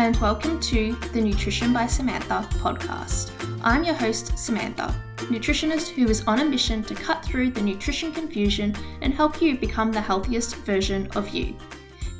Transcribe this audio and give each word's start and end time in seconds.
and 0.00 0.16
welcome 0.16 0.58
to 0.58 0.94
the 1.12 1.20
Nutrition 1.20 1.74
by 1.74 1.86
Samantha 1.86 2.48
podcast. 2.52 3.32
I'm 3.62 3.84
your 3.84 3.94
host, 3.94 4.38
Samantha, 4.38 4.94
nutritionist 5.16 5.88
who 5.88 6.08
is 6.08 6.26
on 6.26 6.40
a 6.40 6.44
mission 6.46 6.82
to 6.84 6.94
cut 6.94 7.22
through 7.22 7.50
the 7.50 7.60
nutrition 7.60 8.10
confusion 8.10 8.74
and 9.02 9.12
help 9.12 9.42
you 9.42 9.58
become 9.58 9.92
the 9.92 10.00
healthiest 10.00 10.56
version 10.56 11.06
of 11.16 11.28
you. 11.28 11.54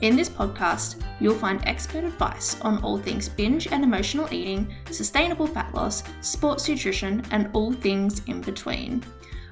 In 0.03 0.15
this 0.15 0.29
podcast, 0.29 1.03
you'll 1.21 1.35
find 1.35 1.67
expert 1.67 2.05
advice 2.05 2.61
on 2.61 2.85
all 2.85 2.99
things 2.99 3.31
binge 3.31 3.67
and 3.69 3.83
emotional 3.83 4.29
eating, 4.31 4.75
sustainable 4.91 5.47
fat 5.47 5.73
loss, 5.73 6.03
sports 6.21 6.69
nutrition, 6.69 7.25
and 7.31 7.49
all 7.55 7.73
things 7.73 8.21
in 8.27 8.43
between. 8.43 9.03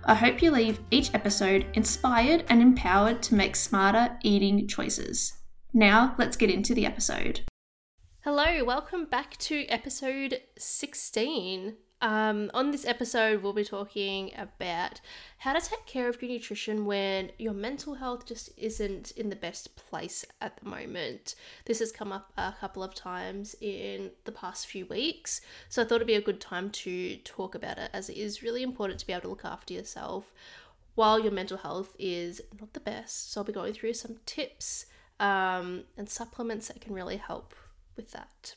I 0.04 0.14
hope 0.14 0.42
you 0.42 0.50
leave 0.50 0.80
each 0.90 1.14
episode 1.14 1.64
inspired 1.72 2.44
and 2.50 2.60
empowered 2.60 3.22
to 3.22 3.34
make 3.34 3.56
smarter 3.56 4.18
eating 4.22 4.68
choices. 4.68 5.32
Now, 5.72 6.14
let's 6.18 6.36
get 6.36 6.50
into 6.50 6.74
the 6.74 6.84
episode. 6.84 7.40
Hello, 8.30 8.62
welcome 8.62 9.06
back 9.06 9.38
to 9.38 9.64
episode 9.70 10.42
16. 10.58 11.76
Um, 12.02 12.50
on 12.52 12.72
this 12.72 12.84
episode, 12.84 13.42
we'll 13.42 13.54
be 13.54 13.64
talking 13.64 14.32
about 14.36 15.00
how 15.38 15.54
to 15.54 15.66
take 15.66 15.86
care 15.86 16.10
of 16.10 16.20
your 16.20 16.32
nutrition 16.32 16.84
when 16.84 17.32
your 17.38 17.54
mental 17.54 17.94
health 17.94 18.26
just 18.26 18.50
isn't 18.58 19.12
in 19.12 19.30
the 19.30 19.34
best 19.34 19.76
place 19.76 20.26
at 20.42 20.58
the 20.58 20.68
moment. 20.68 21.36
This 21.64 21.78
has 21.78 21.90
come 21.90 22.12
up 22.12 22.30
a 22.36 22.52
couple 22.60 22.82
of 22.82 22.94
times 22.94 23.56
in 23.62 24.10
the 24.26 24.32
past 24.32 24.66
few 24.66 24.84
weeks, 24.84 25.40
so 25.70 25.80
I 25.80 25.86
thought 25.86 25.94
it'd 25.96 26.06
be 26.06 26.12
a 26.12 26.20
good 26.20 26.38
time 26.42 26.68
to 26.68 27.16
talk 27.24 27.54
about 27.54 27.78
it 27.78 27.88
as 27.94 28.10
it 28.10 28.18
is 28.18 28.42
really 28.42 28.62
important 28.62 29.00
to 29.00 29.06
be 29.06 29.14
able 29.14 29.22
to 29.22 29.28
look 29.28 29.46
after 29.46 29.72
yourself 29.72 30.34
while 30.96 31.18
your 31.18 31.32
mental 31.32 31.56
health 31.56 31.96
is 31.98 32.42
not 32.60 32.74
the 32.74 32.80
best. 32.80 33.32
So 33.32 33.40
I'll 33.40 33.46
be 33.46 33.54
going 33.54 33.72
through 33.72 33.94
some 33.94 34.16
tips 34.26 34.84
um, 35.18 35.84
and 35.96 36.10
supplements 36.10 36.68
that 36.68 36.82
can 36.82 36.92
really 36.92 37.16
help 37.16 37.54
with 37.98 38.12
that. 38.12 38.54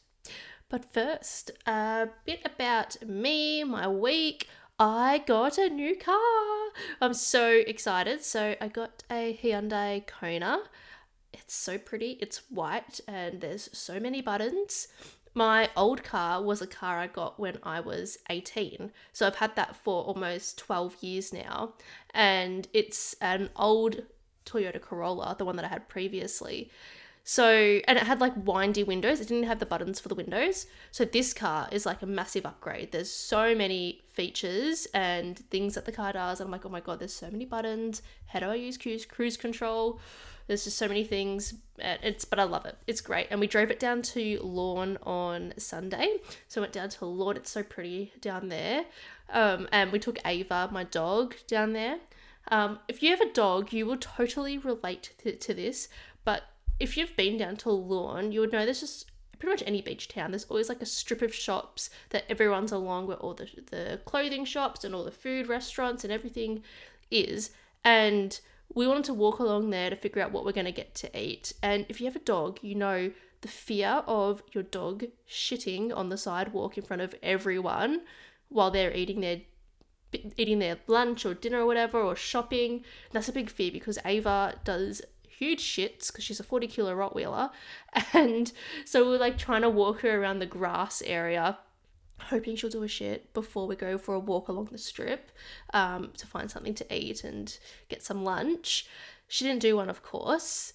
But 0.69 0.93
first, 0.93 1.51
a 1.67 2.07
bit 2.25 2.39
about 2.45 2.95
me, 3.05 3.65
my 3.65 3.89
week. 3.89 4.47
I 4.79 5.21
got 5.27 5.57
a 5.57 5.69
new 5.69 5.97
car. 5.97 6.15
I'm 7.01 7.13
so 7.13 7.49
excited. 7.67 8.23
So 8.23 8.55
I 8.61 8.69
got 8.69 9.03
a 9.11 9.37
Hyundai 9.43 10.07
Kona. 10.07 10.59
It's 11.33 11.53
so 11.53 11.77
pretty. 11.77 12.17
It's 12.21 12.43
white 12.49 13.01
and 13.05 13.41
there's 13.41 13.69
so 13.73 13.99
many 13.99 14.21
buttons. 14.21 14.87
My 15.33 15.69
old 15.75 16.03
car 16.03 16.41
was 16.41 16.61
a 16.61 16.67
car 16.67 16.97
I 16.99 17.07
got 17.07 17.39
when 17.39 17.57
I 17.63 17.79
was 17.81 18.17
18. 18.29 18.91
So 19.13 19.27
I've 19.27 19.35
had 19.35 19.55
that 19.57 19.75
for 19.75 20.03
almost 20.03 20.57
12 20.57 20.95
years 21.01 21.33
now. 21.33 21.73
And 22.13 22.67
it's 22.73 23.13
an 23.21 23.49
old 23.55 24.03
Toyota 24.45 24.81
Corolla, 24.81 25.35
the 25.37 25.45
one 25.45 25.57
that 25.57 25.65
I 25.65 25.69
had 25.69 25.87
previously. 25.89 26.71
So, 27.23 27.45
and 27.45 27.97
it 27.97 28.03
had 28.03 28.19
like 28.19 28.33
windy 28.35 28.83
windows. 28.83 29.21
It 29.21 29.27
didn't 29.27 29.47
have 29.47 29.59
the 29.59 29.65
buttons 29.65 29.99
for 29.99 30.09
the 30.09 30.15
windows. 30.15 30.65
So, 30.91 31.05
this 31.05 31.33
car 31.33 31.69
is 31.71 31.85
like 31.85 32.01
a 32.01 32.07
massive 32.07 32.45
upgrade. 32.45 32.91
There's 32.91 33.11
so 33.11 33.53
many 33.53 34.01
features 34.11 34.87
and 34.93 35.37
things 35.37 35.75
that 35.75 35.85
the 35.85 35.91
car 35.91 36.13
does. 36.13 36.39
I'm 36.39 36.49
like, 36.49 36.65
oh 36.65 36.69
my 36.69 36.79
God, 36.79 36.99
there's 36.99 37.13
so 37.13 37.29
many 37.29 37.45
buttons. 37.45 38.01
How 38.27 38.39
do 38.39 38.47
I 38.47 38.55
use 38.55 38.77
cruise, 38.77 39.05
cruise 39.05 39.37
control? 39.37 39.99
There's 40.47 40.63
just 40.63 40.77
so 40.77 40.87
many 40.87 41.03
things. 41.03 41.53
It's, 41.77 42.25
but 42.25 42.39
I 42.39 42.43
love 42.43 42.65
it. 42.65 42.77
It's 42.87 43.01
great. 43.01 43.27
And 43.29 43.39
we 43.39 43.47
drove 43.47 43.69
it 43.69 43.79
down 43.79 44.01
to 44.01 44.39
Lorne 44.41 44.97
on 45.03 45.53
Sunday. 45.57 46.17
So, 46.47 46.59
I 46.59 46.63
went 46.63 46.73
down 46.73 46.89
to 46.89 47.05
Lorne. 47.05 47.37
It's 47.37 47.51
so 47.51 47.61
pretty 47.61 48.13
down 48.19 48.49
there. 48.49 48.85
Um, 49.29 49.67
and 49.71 49.91
we 49.91 49.99
took 49.99 50.17
Ava, 50.25 50.69
my 50.71 50.85
dog, 50.85 51.35
down 51.47 51.73
there. 51.73 51.99
Um, 52.47 52.79
if 52.87 53.03
you 53.03 53.11
have 53.11 53.21
a 53.21 53.31
dog, 53.31 53.71
you 53.71 53.85
will 53.85 53.97
totally 53.97 54.57
relate 54.57 55.13
to, 55.19 55.35
to 55.35 55.53
this. 55.53 55.87
But 56.23 56.43
if 56.81 56.97
you've 56.97 57.15
been 57.15 57.37
down 57.37 57.57
to 57.57 57.69
Lorne, 57.69 58.31
you 58.31 58.39
would 58.39 58.51
know 58.51 58.65
there's 58.65 58.79
just 58.79 59.11
pretty 59.37 59.53
much 59.53 59.63
any 59.67 59.81
beach 59.81 60.07
town. 60.07 60.31
There's 60.31 60.45
always 60.45 60.67
like 60.67 60.81
a 60.81 60.85
strip 60.85 61.21
of 61.21 61.33
shops 61.33 61.89
that 62.09 62.25
everyone's 62.27 62.71
along 62.71 63.07
where 63.07 63.17
all 63.17 63.35
the, 63.35 63.47
the 63.69 63.99
clothing 64.05 64.45
shops 64.45 64.83
and 64.83 64.95
all 64.95 65.03
the 65.03 65.11
food 65.11 65.47
restaurants 65.47 66.03
and 66.03 66.11
everything 66.11 66.63
is. 67.11 67.51
And 67.83 68.39
we 68.73 68.87
wanted 68.87 69.03
to 69.05 69.13
walk 69.13 69.39
along 69.39 69.69
there 69.69 69.91
to 69.91 69.95
figure 69.95 70.21
out 70.21 70.31
what 70.31 70.43
we're 70.43 70.51
going 70.51 70.65
to 70.65 70.71
get 70.71 70.95
to 70.95 71.19
eat. 71.19 71.53
And 71.61 71.85
if 71.87 72.01
you 72.01 72.05
have 72.05 72.15
a 72.15 72.19
dog, 72.19 72.59
you 72.63 72.73
know 72.73 73.11
the 73.41 73.47
fear 73.47 74.03
of 74.07 74.41
your 74.51 74.63
dog 74.63 75.05
shitting 75.29 75.95
on 75.95 76.09
the 76.09 76.17
sidewalk 76.17 76.77
in 76.77 76.83
front 76.83 77.01
of 77.01 77.15
everyone 77.21 78.01
while 78.49 78.71
they're 78.71 78.93
eating 78.93 79.21
their 79.21 79.41
eating 80.35 80.59
their 80.59 80.77
lunch 80.87 81.25
or 81.25 81.33
dinner 81.33 81.61
or 81.61 81.65
whatever 81.65 81.99
or 81.99 82.15
shopping. 82.15 82.83
That's 83.11 83.29
a 83.29 83.33
big 83.33 83.49
fear 83.49 83.71
because 83.71 83.97
Ava 84.03 84.55
does 84.65 85.01
huge 85.41 85.63
shits 85.63 86.07
because 86.07 86.23
she's 86.23 86.39
a 86.39 86.43
40 86.43 86.67
kilo 86.67 86.95
Rottweiler. 86.95 87.49
And 88.13 88.51
so 88.85 89.09
we're 89.09 89.17
like 89.17 89.37
trying 89.37 89.63
to 89.63 89.69
walk 89.69 90.01
her 90.01 90.21
around 90.21 90.39
the 90.39 90.45
grass 90.45 91.01
area, 91.05 91.57
hoping 92.19 92.55
she'll 92.55 92.69
do 92.69 92.83
a 92.83 92.87
shit 92.87 93.33
before 93.33 93.67
we 93.67 93.75
go 93.75 93.97
for 93.97 94.13
a 94.13 94.19
walk 94.19 94.47
along 94.47 94.69
the 94.71 94.77
strip 94.77 95.31
um, 95.73 96.11
to 96.17 96.27
find 96.27 96.49
something 96.51 96.75
to 96.75 96.95
eat 96.95 97.23
and 97.23 97.57
get 97.89 98.03
some 98.03 98.23
lunch. 98.23 98.85
She 99.27 99.43
didn't 99.43 99.61
do 99.61 99.75
one, 99.75 99.89
of 99.89 100.03
course. 100.03 100.73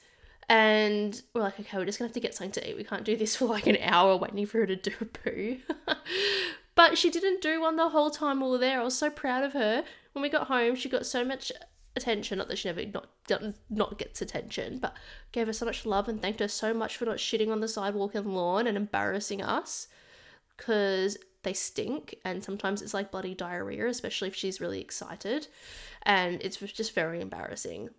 And 0.48 1.20
we're 1.32 1.42
like, 1.42 1.60
okay, 1.60 1.78
we're 1.78 1.84
just 1.84 1.98
gonna 1.98 2.08
have 2.08 2.14
to 2.14 2.20
get 2.20 2.34
something 2.34 2.60
to 2.60 2.68
eat. 2.68 2.76
We 2.76 2.84
can't 2.84 3.04
do 3.04 3.16
this 3.16 3.36
for 3.38 3.46
like 3.46 3.66
an 3.68 3.78
hour 3.80 4.16
waiting 4.16 4.46
for 4.46 4.58
her 4.58 4.66
to 4.66 4.76
do 4.76 4.92
a 5.00 5.04
poo. 5.04 5.58
but 6.74 6.98
she 6.98 7.08
didn't 7.08 7.40
do 7.40 7.60
one 7.60 7.76
the 7.76 7.90
whole 7.90 8.10
time 8.10 8.40
we 8.40 8.48
were 8.48 8.58
there. 8.58 8.80
I 8.80 8.84
was 8.84 8.98
so 8.98 9.10
proud 9.10 9.44
of 9.44 9.52
her. 9.52 9.84
When 10.12 10.22
we 10.22 10.28
got 10.28 10.48
home, 10.48 10.74
she 10.74 10.88
got 10.88 11.06
so 11.06 11.24
much 11.24 11.52
attention. 11.96 12.38
Not 12.38 12.48
that 12.48 12.58
she 12.58 12.68
never 12.68 12.84
not 12.84 13.08
not 13.70 13.98
gets 13.98 14.22
attention, 14.22 14.78
but 14.78 14.96
gave 15.32 15.46
her 15.46 15.52
so 15.52 15.66
much 15.66 15.86
love 15.86 16.08
and 16.08 16.20
thanked 16.20 16.40
her 16.40 16.48
so 16.48 16.74
much 16.74 16.96
for 16.96 17.04
not 17.04 17.16
shitting 17.16 17.50
on 17.50 17.60
the 17.60 17.68
sidewalk 17.68 18.14
and 18.14 18.34
lawn 18.34 18.66
and 18.66 18.76
embarrassing 18.76 19.42
us, 19.42 19.88
because 20.56 21.16
they 21.42 21.52
stink 21.52 22.16
and 22.24 22.42
sometimes 22.42 22.82
it's 22.82 22.94
like 22.94 23.12
bloody 23.12 23.34
diarrhea, 23.34 23.86
especially 23.86 24.28
if 24.28 24.34
she's 24.34 24.60
really 24.60 24.80
excited, 24.80 25.46
and 26.02 26.42
it's 26.42 26.56
just 26.56 26.94
very 26.94 27.20
embarrassing. 27.20 27.90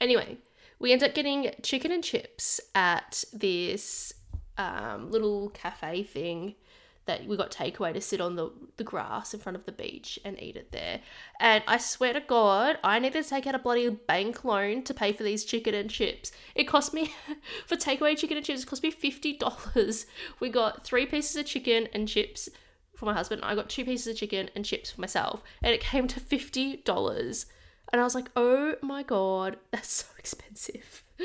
Anyway, 0.00 0.36
we 0.78 0.92
end 0.92 1.02
up 1.02 1.14
getting 1.14 1.50
chicken 1.62 1.90
and 1.90 2.04
chips 2.04 2.60
at 2.74 3.24
this 3.32 4.12
um, 4.58 5.10
little 5.10 5.48
cafe 5.50 6.02
thing 6.02 6.54
that 7.06 7.26
we 7.26 7.36
got 7.36 7.50
takeaway 7.50 7.92
to 7.92 8.00
sit 8.00 8.20
on 8.20 8.36
the, 8.36 8.50
the 8.76 8.84
grass 8.84 9.32
in 9.32 9.40
front 9.40 9.56
of 9.56 9.64
the 9.64 9.72
beach 9.72 10.18
and 10.24 10.40
eat 10.40 10.56
it 10.56 10.72
there. 10.72 11.00
And 11.40 11.64
I 11.66 11.78
swear 11.78 12.12
to 12.12 12.20
God, 12.20 12.78
I 12.84 12.98
needed 12.98 13.22
to 13.22 13.28
take 13.28 13.46
out 13.46 13.54
a 13.54 13.58
bloody 13.58 13.88
bank 13.88 14.44
loan 14.44 14.82
to 14.84 14.94
pay 14.94 15.12
for 15.12 15.22
these 15.22 15.44
chicken 15.44 15.74
and 15.74 15.88
chips. 15.88 16.32
It 16.54 16.64
cost 16.64 16.92
me, 16.92 17.14
for 17.66 17.76
takeaway 17.76 18.16
chicken 18.16 18.36
and 18.36 18.44
chips, 18.44 18.62
it 18.62 18.66
cost 18.66 18.82
me 18.82 18.92
$50. 18.92 20.06
We 20.40 20.48
got 20.48 20.84
three 20.84 21.06
pieces 21.06 21.36
of 21.36 21.46
chicken 21.46 21.88
and 21.94 22.08
chips 22.08 22.48
for 22.94 23.06
my 23.06 23.14
husband. 23.14 23.42
I 23.44 23.54
got 23.54 23.68
two 23.68 23.84
pieces 23.84 24.08
of 24.08 24.16
chicken 24.16 24.50
and 24.54 24.64
chips 24.64 24.90
for 24.90 25.00
myself. 25.00 25.42
And 25.62 25.72
it 25.72 25.80
came 25.80 26.08
to 26.08 26.20
$50. 26.20 27.46
And 27.92 28.00
I 28.00 28.04
was 28.04 28.16
like, 28.16 28.30
oh 28.34 28.74
my 28.82 29.04
God, 29.04 29.58
that's 29.70 29.92
so 29.92 30.06
expensive. 30.18 31.02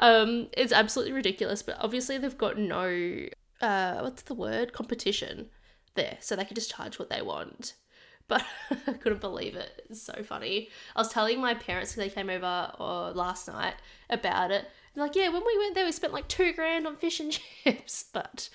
Um, 0.00 0.46
it's 0.56 0.72
absolutely 0.72 1.12
ridiculous, 1.12 1.60
but 1.62 1.76
obviously 1.80 2.18
they've 2.18 2.38
got 2.38 2.56
no 2.56 3.26
uh, 3.60 4.00
what's 4.00 4.22
the 4.22 4.34
word? 4.34 4.72
Competition 4.72 5.48
there. 5.94 6.18
So 6.20 6.36
they 6.36 6.44
could 6.44 6.56
just 6.56 6.70
charge 6.70 6.98
what 6.98 7.10
they 7.10 7.22
want. 7.22 7.74
But 8.28 8.44
I 8.86 8.92
couldn't 8.92 9.20
believe 9.20 9.56
it. 9.56 9.86
It's 9.88 10.02
so 10.02 10.22
funny. 10.22 10.68
I 10.94 11.00
was 11.00 11.08
telling 11.08 11.40
my 11.40 11.54
parents 11.54 11.96
when 11.96 12.06
they 12.06 12.14
came 12.14 12.30
over 12.30 12.72
or 12.78 13.10
last 13.12 13.48
night 13.48 13.74
about 14.10 14.50
it. 14.50 14.66
Like, 14.94 15.14
yeah, 15.14 15.28
when 15.28 15.42
we 15.46 15.58
went 15.58 15.74
there, 15.74 15.84
we 15.84 15.92
spent 15.92 16.12
like 16.12 16.28
two 16.28 16.52
grand 16.52 16.86
on 16.86 16.96
fish 16.96 17.20
and 17.20 17.32
chips. 17.64 18.04
But 18.12 18.48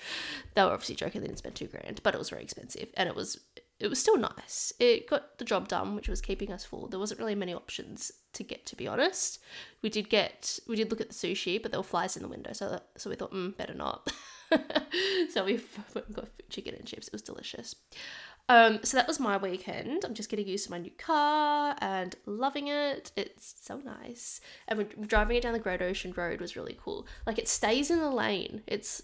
they 0.53 0.63
were 0.63 0.72
obviously 0.72 0.96
joking. 0.96 1.22
They 1.22 1.28
didn't 1.28 1.40
spend 1.40 1.56
two 1.56 1.68
grand, 1.68 2.02
but 2.03 2.13
it 2.13 2.18
was 2.18 2.30
very 2.30 2.44
expensive, 2.44 2.90
and 2.96 3.08
it 3.08 3.16
was 3.16 3.40
it 3.80 3.88
was 3.88 4.00
still 4.00 4.18
nice. 4.18 4.74
It 4.80 5.09
got 5.09 5.38
the 5.38 5.46
job 5.46 5.69
done, 5.69 5.96
which 5.96 6.09
was 6.09 6.22
keeping 6.22 6.52
us 6.52 6.66
full. 6.66 6.88
There 6.88 7.00
wasn't 7.00 7.19
really 7.19 7.36
many 7.36 7.53
options 7.53 8.12
to 8.34 8.44
get, 8.44 8.66
to 8.68 8.76
be 8.76 8.88
honest. 8.88 9.40
We 9.82 9.90
did 9.90 10.10
get 10.10 10.60
we 10.68 10.75
did 10.75 10.90
look 10.90 11.02
at 11.02 11.10
the 11.10 11.16
sushi, 11.16 11.62
but 11.62 11.72
there 11.72 11.80
were 11.80 11.84
flies 11.84 12.16
in 12.16 12.24
the 12.24 12.30
window, 12.30 12.54
so 12.54 12.69
that, 12.69 12.88
so 12.98 13.10
we 13.10 13.16
thought, 13.16 13.34
mm, 13.34 13.56
better 13.56 13.74
not. 13.74 14.12
so 15.30 15.46
we 15.46 15.60
got 16.13 16.28
chicken 16.50 16.75
and 16.75 16.86
chips. 16.86 17.07
It 17.07 17.13
was 17.13 17.22
delicious. 17.22 17.75
Um, 18.50 18.80
so 18.84 18.98
that 18.98 19.07
was 19.07 19.19
my 19.19 19.38
weekend. 19.38 20.04
I'm 20.04 20.13
just 20.13 20.30
getting 20.30 20.48
used 20.48 20.66
to 20.66 20.72
my 20.72 20.78
new 20.78 20.92
car 20.98 21.75
and 21.80 22.16
loving 22.25 22.68
it. 22.68 23.12
It's 23.16 23.56
so 23.62 23.78
nice. 23.78 24.42
And 24.68 24.80
we're 24.80 25.06
driving 25.06 25.38
it 25.38 25.44
down 25.44 25.54
the 25.54 25.60
Great 25.60 25.81
Ocean 25.81 26.13
Road 26.16 26.42
was 26.42 26.56
really 26.56 26.78
cool. 26.81 27.07
Like 27.25 27.40
it 27.40 27.48
stays 27.48 27.90
in 27.90 28.00
the 28.00 28.12
lane. 28.12 28.62
It's 28.68 29.02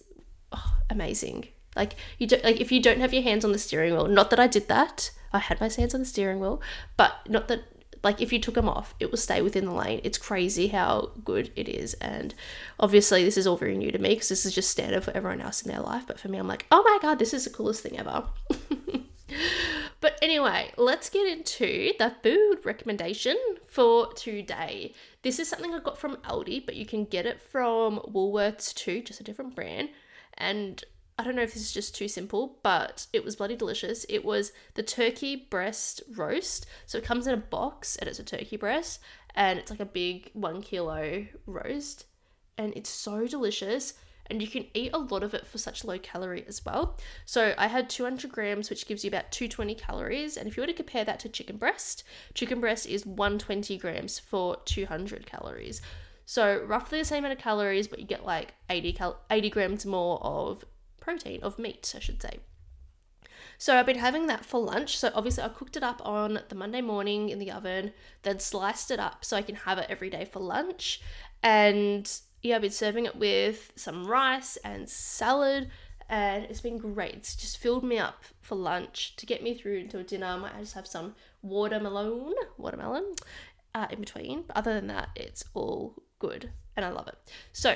oh, 0.52 0.78
amazing. 0.90 1.48
Like 1.76 1.96
you 2.18 2.28
don't 2.28 2.44
like 2.44 2.60
if 2.60 2.72
you 2.72 2.82
don't 2.82 3.00
have 3.00 3.14
your 3.14 3.24
hands 3.24 3.46
on 3.46 3.54
the 3.54 3.60
steering 3.60 3.94
wheel. 3.94 4.08
Not 4.08 4.30
that 4.32 4.40
I 4.40 4.48
did 4.48 4.68
that. 4.68 5.12
I 5.32 5.40
had 5.40 5.62
my 5.62 5.70
hands 5.70 5.94
on 5.94 6.02
the 6.02 6.06
steering 6.06 6.40
wheel, 6.40 6.62
but 6.98 7.14
not 7.30 7.48
that 7.48 7.64
like 8.04 8.22
if 8.22 8.32
you 8.32 8.40
took 8.40 8.56
them 8.56 8.70
off, 8.70 8.96
it 9.00 9.12
will 9.12 9.18
stay 9.18 9.42
within 9.42 9.66
the 9.66 9.74
lane. 9.74 10.02
It's 10.04 10.18
crazy 10.18 10.68
how 10.68 11.12
good 11.24 11.52
it 11.56 11.68
is. 11.68 11.94
And 11.96 12.34
obviously, 12.80 13.24
this 13.24 13.38
is 13.38 13.46
all 13.46 13.58
very 13.58 13.78
new 13.78 13.92
to 13.92 14.00
me 14.00 14.10
because 14.10 14.30
this 14.30 14.46
is 14.46 14.56
just 14.56 14.70
standard 14.70 15.04
for 15.04 15.12
everyone 15.12 15.42
else 15.42 15.62
in 15.62 15.72
their 15.72 15.82
life. 15.82 16.06
But 16.08 16.20
for 16.20 16.28
me, 16.28 16.38
I'm 16.38 16.48
like, 16.48 16.66
oh 16.72 16.84
my 16.84 16.98
god, 17.02 17.20
this 17.20 17.34
is 17.34 17.44
the 17.44 17.50
coolest 17.50 17.84
thing 17.84 18.00
ever. 18.00 18.26
but 20.02 20.18
anyway, 20.22 20.72
let's 20.78 21.10
get 21.10 21.28
into 21.28 21.94
the 22.00 22.14
food 22.24 22.60
recommendation 22.64 23.38
for 23.68 24.14
today. 24.14 24.94
This 25.22 25.40
is 25.40 25.50
something 25.50 25.74
I 25.74 25.80
got 25.80 25.98
from 25.98 26.16
Aldi, 26.18 26.66
but 26.66 26.76
you 26.76 26.86
can 26.86 27.06
get 27.06 27.26
it 27.26 27.42
from 27.42 28.00
Woolworths 28.00 28.74
too, 28.74 29.02
just 29.02 29.20
a 29.20 29.24
different 29.24 29.56
brand. 29.56 29.90
and 30.38 30.84
I 31.20 31.22
don't 31.22 31.36
know 31.36 31.42
if 31.42 31.54
this 31.54 31.64
is 31.64 31.74
just 31.74 31.94
too 31.94 32.08
simple, 32.08 32.60
but 32.64 33.06
it 33.12 33.26
was 33.26 33.36
bloody 33.36 33.58
delicious. 33.58 34.06
It 34.08 34.24
was 34.24 34.54
the 34.76 34.84
turkey 34.84 35.36
breast 35.36 36.02
roast. 36.16 36.66
So 36.86 36.98
it 36.98 37.04
comes 37.04 37.28
in 37.28 37.34
a 37.34 37.38
box 37.38 37.98
and 37.98 38.08
it's 38.08 38.20
a 38.20 38.24
turkey 38.24 38.56
breast 38.56 39.02
and 39.36 39.60
it's 39.60 39.70
like 39.70 39.82
a 39.82 39.86
big 39.86 40.32
one 40.32 40.62
kilo 40.62 41.26
roast. 41.46 42.06
And 42.58 42.72
it's 42.74 42.90
so 42.90 43.28
delicious. 43.28 43.96
And 44.28 44.42
you 44.42 44.48
can 44.48 44.68
eat 44.74 44.94
a 44.94 44.98
lot 44.98 45.24
of 45.24 45.34
it 45.34 45.46
for 45.46 45.58
such 45.58 45.84
low 45.84 46.00
calorie 46.00 46.46
as 46.48 46.64
well. 46.64 46.98
So 47.26 47.54
I 47.58 47.68
had 47.68 47.90
200 47.90 48.32
grams, 48.32 48.70
which 48.70 48.88
gives 48.88 49.04
you 49.04 49.10
about 49.10 49.34
220 49.34 49.76
calories. 49.76 50.38
And 50.38 50.48
if 50.48 50.56
you 50.56 50.64
were 50.64 50.68
to 50.68 50.74
compare 50.74 51.04
that 51.04 51.20
to 51.20 51.28
chicken 51.28 51.58
breast, 51.58 52.06
chicken 52.34 52.62
breast 52.62 52.88
is 52.88 53.06
120 53.06 53.78
grams 53.78 54.20
for 54.20 54.56
200 54.64 55.26
calories. 55.26 55.82
So 56.26 56.64
roughly 56.66 57.00
the 57.00 57.04
same 57.04 57.26
amount 57.26 57.38
of 57.38 57.44
calories, 57.44 57.90
but 57.90 58.00
you 58.00 58.06
get 58.06 58.24
like 58.24 58.54
80 58.70 58.94
cal- 58.94 59.20
80 59.30 59.50
grams 59.50 59.86
more 59.86 60.24
of 60.24 60.64
protein, 61.10 61.42
of 61.42 61.58
meat, 61.58 61.94
I 61.96 62.00
should 62.00 62.22
say. 62.22 62.40
So 63.58 63.76
I've 63.76 63.86
been 63.86 63.98
having 63.98 64.28
that 64.28 64.46
for 64.46 64.62
lunch. 64.62 64.98
So 64.98 65.12
obviously 65.14 65.44
I 65.44 65.50
cooked 65.50 65.76
it 65.76 65.84
up 65.84 66.02
on 66.06 66.40
the 66.50 66.56
Monday 66.56 66.82
morning 66.82 67.30
in 67.30 67.40
the 67.40 67.52
oven, 67.52 67.94
then 68.24 68.40
sliced 68.40 68.92
it 68.92 69.00
up 69.00 69.26
so 69.26 69.36
I 69.36 69.42
can 69.42 69.56
have 69.56 69.78
it 69.80 69.88
every 69.90 70.10
day 70.10 70.26
for 70.26 70.40
lunch. 70.40 71.02
And 71.42 72.10
yeah, 72.42 72.56
I've 72.56 72.62
been 72.62 72.72
serving 72.72 73.06
it 73.06 73.16
with 73.16 73.74
some 73.76 74.06
rice 74.06 74.58
and 74.58 74.88
salad 74.88 75.70
and 76.08 76.46
it's 76.46 76.62
been 76.62 76.78
great. 76.78 77.16
It's 77.16 77.36
just 77.36 77.58
filled 77.58 77.84
me 77.84 77.98
up 77.98 78.24
for 78.40 78.56
lunch 78.56 79.16
to 79.18 79.26
get 79.26 79.44
me 79.44 79.56
through 79.56 79.80
until 79.80 80.04
dinner. 80.04 80.28
I 80.28 80.38
might 80.38 80.60
just 80.60 80.74
have 80.74 80.88
some 80.88 81.16
watermelon, 81.42 82.34
watermelon 82.58 83.16
uh, 83.76 83.88
in 83.90 84.00
between. 84.00 84.44
But 84.48 84.58
other 84.58 84.74
than 84.74 84.88
that, 84.88 85.10
it's 85.16 85.44
all 85.54 85.96
good 86.20 86.52
and 86.78 86.86
I 86.86 86.90
love 86.90 87.08
it. 87.08 87.18
So 87.52 87.76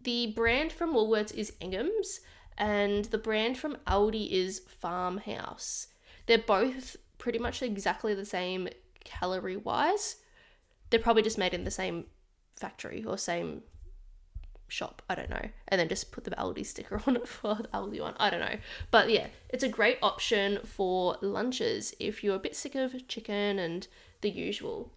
the 0.00 0.28
brand 0.28 0.72
from 0.72 0.94
Woolworths 0.94 1.34
is 1.34 1.52
Ingham's, 1.60 2.20
and 2.58 3.06
the 3.06 3.18
brand 3.18 3.58
from 3.58 3.76
Aldi 3.86 4.30
is 4.30 4.62
Farmhouse. 4.80 5.88
They're 6.26 6.38
both 6.38 6.96
pretty 7.18 7.38
much 7.38 7.62
exactly 7.62 8.14
the 8.14 8.24
same 8.24 8.68
calorie 9.04 9.56
wise. 9.56 10.16
They're 10.90 11.00
probably 11.00 11.22
just 11.22 11.38
made 11.38 11.54
in 11.54 11.64
the 11.64 11.70
same 11.70 12.06
factory 12.52 13.04
or 13.04 13.16
same 13.16 13.62
shop. 14.68 15.02
I 15.08 15.14
don't 15.14 15.30
know. 15.30 15.48
And 15.68 15.80
then 15.80 15.88
just 15.88 16.12
put 16.12 16.24
the 16.24 16.30
Aldi 16.32 16.64
sticker 16.66 17.00
on 17.06 17.16
it 17.16 17.28
for 17.36 17.54
the 17.54 17.68
Aldi 17.68 18.00
one. 18.00 18.14
I 18.18 18.30
don't 18.30 18.40
know. 18.40 18.56
But 18.90 19.10
yeah, 19.10 19.28
it's 19.50 19.64
a 19.64 19.68
great 19.68 19.98
option 20.02 20.60
for 20.64 21.16
lunches 21.20 21.94
if 22.00 22.24
you're 22.24 22.36
a 22.36 22.40
bit 22.40 22.56
sick 22.56 22.74
of 22.74 23.06
chicken 23.08 23.58
and 23.58 23.86
the 24.22 24.30
usual. 24.30 24.92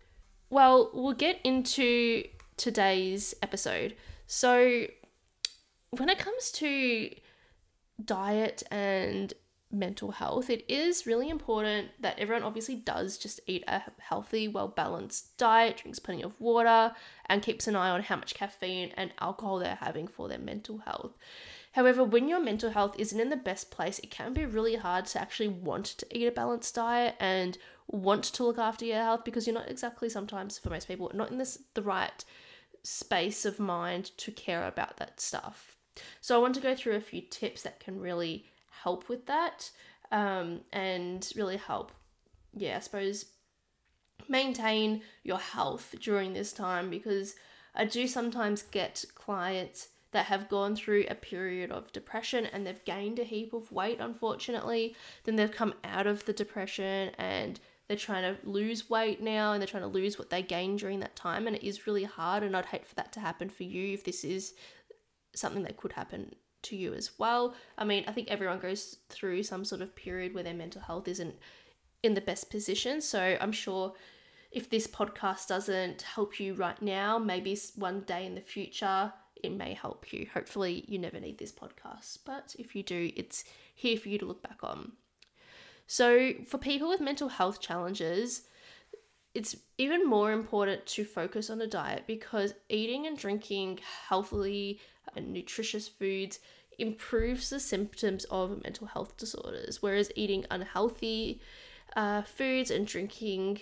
Well, 0.50 0.90
we'll 0.94 1.13
get 1.13 1.40
into 1.44 2.24
today's 2.58 3.36
episode. 3.42 3.96
So, 4.28 4.86
when 5.92 6.10
it 6.10 6.18
comes 6.18 6.51
to 6.54 7.10
diet 8.04 8.64
and 8.72 9.34
mental 9.72 10.12
health, 10.12 10.50
it 10.50 10.64
is 10.70 11.06
really 11.06 11.30
important 11.30 11.90
that 12.00 12.18
everyone 12.20 12.44
obviously 12.44 12.76
does 12.76 13.18
just 13.18 13.40
eat 13.48 13.64
a 13.68 13.82
healthy, 14.00 14.48
well 14.48 14.68
balanced 14.68 15.38
diet, 15.38 15.78
drinks 15.78 16.00
plenty 16.00 16.24
of 16.24 16.40
water, 16.40 16.94
and 17.28 17.42
keeps 17.42 17.68
an 17.68 17.76
eye 17.76 17.90
on 17.90 18.04
how 18.04 18.16
much 18.16 18.36
caffeine 18.36 18.92
and 18.96 19.14
alcohol 19.20 19.60
they're 19.60 19.76
having 19.76 20.08
for 20.08 20.28
their 20.28 20.40
mental 20.40 20.80
health. 20.80 21.18
However, 21.74 22.06
when 22.06 22.30
your 22.30 22.40
mental 22.40 22.70
health 22.70 22.96
isn't 22.98 23.20
in 23.20 23.30
the 23.30 23.36
best 23.36 23.70
place, 23.70 24.00
it 24.00 24.10
can 24.10 24.34
be 24.34 24.46
really 24.46 24.76
hard 24.76 25.08
to 25.08 25.22
actually 25.22 25.50
want 25.50 25.86
to 25.86 26.18
eat 26.18 26.26
a 26.26 26.32
balanced 26.32 26.74
diet 26.74 27.16
and 27.20 27.58
want 27.88 28.24
to 28.24 28.44
look 28.44 28.58
after 28.58 28.86
your 28.86 28.98
health 28.98 29.26
because 29.26 29.46
you're 29.46 29.54
not 29.54 29.70
exactly 29.70 30.10
sometimes 30.10 30.58
for 30.58 30.70
most 30.70 30.88
people 30.88 31.12
not 31.14 31.30
in 31.30 31.38
this 31.38 31.60
the 31.76 31.84
right 31.84 32.26
space 32.82 33.46
of 33.46 33.60
mind 33.60 34.06
to 34.18 34.32
care 34.32 34.66
about 34.68 34.98
that 34.98 35.20
stuff. 35.20 35.75
So 36.22 36.36
I 36.36 36.42
want 36.42 36.56
to 36.56 36.62
go 36.62 36.76
through 36.76 36.96
a 36.96 37.02
few 37.02 37.22
tips 37.22 37.64
that 37.64 37.80
can 37.80 38.00
really 38.00 38.46
help 38.84 39.10
with 39.10 39.26
that 39.26 39.70
um, 40.12 40.62
and 40.72 41.32
really 41.36 41.58
help, 41.58 41.92
yeah, 42.54 42.78
I 42.78 42.80
suppose, 42.80 43.26
maintain 44.28 45.02
your 45.24 45.40
health 45.40 45.96
during 46.00 46.34
this 46.34 46.52
time 46.52 46.90
because 46.90 47.36
I 47.74 47.86
do 47.86 48.08
sometimes 48.08 48.64
get 48.64 49.04
clients 49.14 49.90
that 50.12 50.28
have 50.28 50.48
gone 50.48 50.76
through 50.76 51.06
a 51.10 51.16
period 51.16 51.72
of 51.72 51.92
depression 51.92 52.46
and 52.46 52.66
they've 52.66 52.86
gained 52.86 53.20
a 53.20 53.24
heap 53.24 53.52
of 53.54 53.72
weight, 53.72 54.00
unfortunately. 54.00 54.96
Then 55.26 55.36
they've 55.36 55.52
come 55.52 55.74
out 55.84 56.08
of 56.08 56.24
the 56.26 56.32
depression 56.32 57.12
and 57.18 57.60
they're 57.88 57.98
trying 57.98 58.24
to 58.24 58.50
lose 58.50 58.90
weight 58.90 59.22
now 59.22 59.52
and 59.52 59.62
they're 59.62 59.68
trying 59.68 59.84
to 59.84 59.88
lose 59.88 60.18
what 60.18 60.30
they 60.30 60.42
gained 60.42 60.80
during 60.80 61.02
that 61.02 61.16
time 61.16 61.48
and 61.48 61.56
it 61.56 61.64
is 61.64 61.86
really 61.86 62.06
hard 62.06 62.44
and 62.44 62.56
I'd 62.56 62.66
hate 62.66 62.86
for 62.86 62.96
that 62.96 63.12
to 63.14 63.20
happen 63.20 63.50
for 63.50 63.64
you 63.64 63.94
if 63.94 64.04
this 64.04 64.24
is 64.24 64.54
something 65.36 65.64
that 65.64 65.78
could 65.78 65.94
happen 65.94 66.36
to 66.64 66.76
you 66.76 66.94
as 66.94 67.12
well. 67.20 67.54
I 67.78 67.86
mean, 67.86 68.04
I 68.08 68.12
think 68.12 68.30
everyone 68.30 68.60
goes 68.60 68.98
through 69.10 69.44
some 69.44 69.64
sort 69.66 69.82
of 69.82 69.96
period 69.96 70.34
where 70.34 70.44
their 70.44 70.54
mental 70.54 70.82
health 70.82 71.08
isn't 71.08 71.36
in 72.04 72.14
the 72.14 72.22
best 72.22 72.50
position. 72.50 73.02
So 73.02 73.38
I'm 73.40 73.52
sure 73.52 73.94
if 74.52 74.70
this 74.70 74.88
podcast 74.88 75.48
doesn't 75.48 76.02
help 76.02 76.40
you 76.40 76.54
right 76.54 76.82
now, 76.82 77.18
maybe 77.20 77.58
one 77.76 78.02
day 78.02 78.26
in 78.26 78.36
the 78.36 78.42
future 78.42 79.12
it 79.44 79.52
may 79.52 79.74
help 79.74 80.12
you. 80.12 80.28
Hopefully, 80.34 80.86
you 80.88 80.98
never 80.98 81.20
need 81.20 81.38
this 81.38 81.52
podcast, 81.52 82.20
but 82.26 82.56
if 82.58 82.76
you 82.76 82.84
do, 82.84 83.12
it's 83.16 83.44
here 83.74 83.98
for 83.98 84.10
you 84.10 84.18
to 84.18 84.26
look 84.26 84.42
back 84.42 84.60
on. 84.64 84.94
So, 85.88 86.34
for 86.48 86.58
people 86.58 86.90
with 86.90 87.02
mental 87.02 87.30
health 87.30 87.60
challenges, 87.60 88.44
it's 89.34 89.56
even 89.78 90.08
more 90.08 90.32
important 90.32 90.86
to 90.88 91.04
focus 91.04 91.50
on 91.50 91.62
a 91.62 91.68
diet 91.68 92.06
because 92.08 92.54
eating 92.70 93.06
and 93.06 93.18
drinking 93.18 93.80
healthily 94.08 94.80
and 95.16 95.31
nutritious 95.34 95.88
foods 95.88 96.40
improves 96.78 97.50
the 97.50 97.60
symptoms 97.60 98.25
of 98.25 98.63
mental 98.63 98.88
health 98.88 99.18
disorders, 99.18 99.81
whereas 99.81 100.12
eating 100.16 100.46
unhealthy 100.52 101.40
uh, 101.96 102.22
foods 102.22 102.69
and 102.69 102.86
drinking 102.86 103.62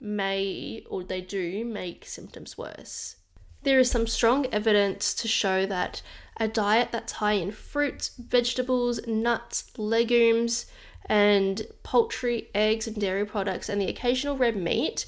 may, 0.00 0.84
or 0.88 1.02
they 1.02 1.20
do, 1.20 1.64
make 1.64 2.04
symptoms 2.04 2.56
worse. 2.56 3.16
There 3.62 3.78
is 3.78 3.90
some 3.90 4.06
strong 4.06 4.46
evidence 4.46 5.14
to 5.14 5.28
show 5.28 5.66
that 5.66 6.02
a 6.36 6.48
diet 6.48 6.88
that's 6.90 7.14
high 7.14 7.34
in 7.34 7.52
fruits, 7.52 8.10
vegetables, 8.18 9.06
nuts, 9.06 9.70
legumes, 9.76 10.66
and 11.06 11.66
poultry, 11.82 12.48
eggs, 12.54 12.86
and 12.86 13.00
dairy 13.00 13.24
products, 13.24 13.68
and 13.68 13.80
the 13.80 13.88
occasional 13.88 14.36
red 14.36 14.56
meat 14.56 15.06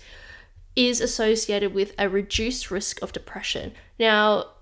is 0.76 1.00
associated 1.00 1.72
with 1.72 1.94
a 1.98 2.08
reduced 2.08 2.70
risk 2.70 3.00
of 3.02 3.12
depression. 3.12 3.72
Now, 3.98 4.53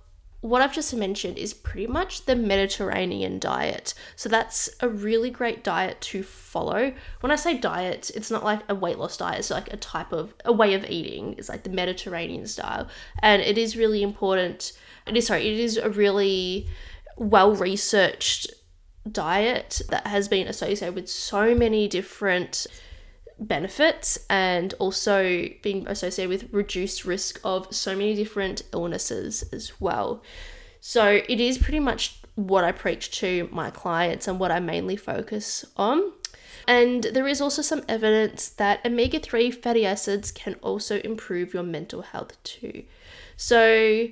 what 0.42 0.60
I've 0.60 0.74
just 0.74 0.92
mentioned 0.92 1.38
is 1.38 1.54
pretty 1.54 1.86
much 1.86 2.26
the 2.26 2.34
Mediterranean 2.34 3.38
diet. 3.38 3.94
So 4.16 4.28
that's 4.28 4.68
a 4.80 4.88
really 4.88 5.30
great 5.30 5.62
diet 5.62 6.00
to 6.00 6.24
follow. 6.24 6.92
When 7.20 7.30
I 7.30 7.36
say 7.36 7.56
diet, 7.56 8.10
it's 8.12 8.30
not 8.30 8.42
like 8.42 8.60
a 8.68 8.74
weight 8.74 8.98
loss 8.98 9.16
diet, 9.16 9.38
it's 9.38 9.50
like 9.50 9.72
a 9.72 9.76
type 9.76 10.12
of 10.12 10.34
a 10.44 10.52
way 10.52 10.74
of 10.74 10.84
eating. 10.90 11.36
It's 11.38 11.48
like 11.48 11.62
the 11.62 11.70
Mediterranean 11.70 12.46
style. 12.46 12.88
And 13.20 13.40
it 13.40 13.56
is 13.56 13.76
really 13.76 14.02
important. 14.02 14.72
It 15.06 15.16
is 15.16 15.28
sorry, 15.28 15.48
it 15.48 15.60
is 15.60 15.76
a 15.76 15.88
really 15.88 16.66
well 17.16 17.54
researched 17.54 18.50
diet 19.10 19.80
that 19.90 20.08
has 20.08 20.26
been 20.26 20.48
associated 20.48 20.96
with 20.96 21.08
so 21.08 21.54
many 21.54 21.86
different 21.86 22.66
benefits 23.38 24.18
and 24.30 24.74
also 24.78 25.48
being 25.62 25.86
associated 25.88 26.28
with 26.28 26.52
reduced 26.52 27.04
risk 27.04 27.40
of 27.44 27.72
so 27.74 27.96
many 27.96 28.14
different 28.14 28.62
illnesses 28.72 29.42
as 29.52 29.80
well. 29.80 30.22
So 30.80 31.20
it 31.28 31.40
is 31.40 31.58
pretty 31.58 31.80
much 31.80 32.18
what 32.34 32.64
I 32.64 32.72
preach 32.72 33.10
to 33.20 33.48
my 33.52 33.70
clients 33.70 34.26
and 34.26 34.38
what 34.38 34.50
I 34.50 34.60
mainly 34.60 34.96
focus 34.96 35.64
on. 35.76 36.12
And 36.66 37.04
there 37.04 37.26
is 37.26 37.40
also 37.40 37.62
some 37.62 37.82
evidence 37.88 38.48
that 38.48 38.84
omega 38.84 39.18
3 39.18 39.50
fatty 39.50 39.84
acids 39.84 40.30
can 40.30 40.54
also 40.62 41.00
improve 41.00 41.54
your 41.54 41.62
mental 41.62 42.02
health 42.02 42.42
too. 42.44 42.84
So 43.36 44.08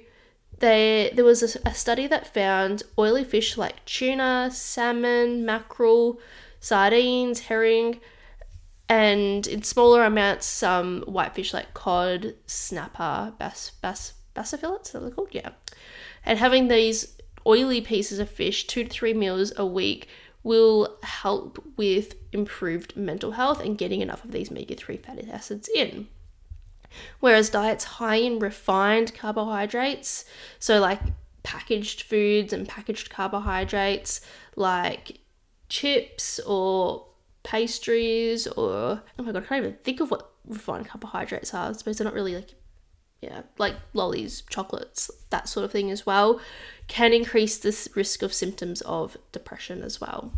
they 0.58 1.10
there 1.14 1.24
was 1.24 1.42
a, 1.42 1.68
a 1.68 1.74
study 1.74 2.06
that 2.06 2.32
found 2.32 2.82
oily 2.98 3.24
fish 3.24 3.56
like 3.56 3.84
tuna, 3.84 4.50
salmon, 4.52 5.44
mackerel, 5.44 6.20
sardines, 6.60 7.40
herring, 7.40 8.00
and 8.90 9.46
in 9.46 9.62
smaller 9.62 10.02
amounts 10.02 10.46
some 10.46 11.02
whitefish 11.02 11.54
like 11.54 11.72
cod, 11.74 12.34
snapper, 12.46 13.32
bass, 13.38 13.70
bass, 13.80 14.14
basa 14.34 14.58
fillets, 14.58 14.92
are 14.96 15.00
they 15.00 15.10
called? 15.10 15.28
Yeah. 15.30 15.50
And 16.26 16.40
having 16.40 16.66
these 16.66 17.16
oily 17.46 17.80
pieces 17.80 18.18
of 18.18 18.28
fish 18.28 18.66
two 18.66 18.82
to 18.82 18.90
three 18.90 19.14
meals 19.14 19.52
a 19.56 19.64
week 19.64 20.08
will 20.42 20.98
help 21.04 21.62
with 21.76 22.16
improved 22.32 22.96
mental 22.96 23.30
health 23.32 23.60
and 23.60 23.78
getting 23.78 24.00
enough 24.00 24.24
of 24.24 24.32
these 24.32 24.50
omega 24.50 24.74
3 24.74 24.96
fatty 24.96 25.30
acids 25.30 25.68
in. 25.72 26.08
Whereas 27.20 27.48
diets 27.48 27.84
high 27.84 28.16
in 28.16 28.40
refined 28.40 29.14
carbohydrates, 29.14 30.24
so 30.58 30.80
like 30.80 31.00
packaged 31.44 32.02
foods 32.02 32.52
and 32.52 32.66
packaged 32.66 33.08
carbohydrates 33.08 34.20
like 34.56 35.20
chips 35.68 36.40
or 36.40 37.06
pastries 37.42 38.46
or 38.46 39.02
oh 39.18 39.22
my 39.22 39.32
god, 39.32 39.44
I 39.44 39.46
can't 39.46 39.64
even 39.64 39.78
think 39.82 40.00
of 40.00 40.10
what 40.10 40.30
refined 40.46 40.86
carbohydrates 40.86 41.54
are. 41.54 41.70
I 41.70 41.72
suppose 41.72 41.98
they're 41.98 42.04
not 42.04 42.14
really 42.14 42.34
like 42.34 42.54
yeah, 43.20 43.42
like 43.58 43.74
lollies, 43.92 44.42
chocolates, 44.48 45.10
that 45.28 45.48
sort 45.48 45.64
of 45.64 45.70
thing 45.70 45.90
as 45.90 46.06
well, 46.06 46.40
can 46.88 47.12
increase 47.12 47.58
this 47.58 47.88
risk 47.94 48.22
of 48.22 48.32
symptoms 48.32 48.80
of 48.82 49.16
depression 49.30 49.82
as 49.82 50.00
well. 50.00 50.32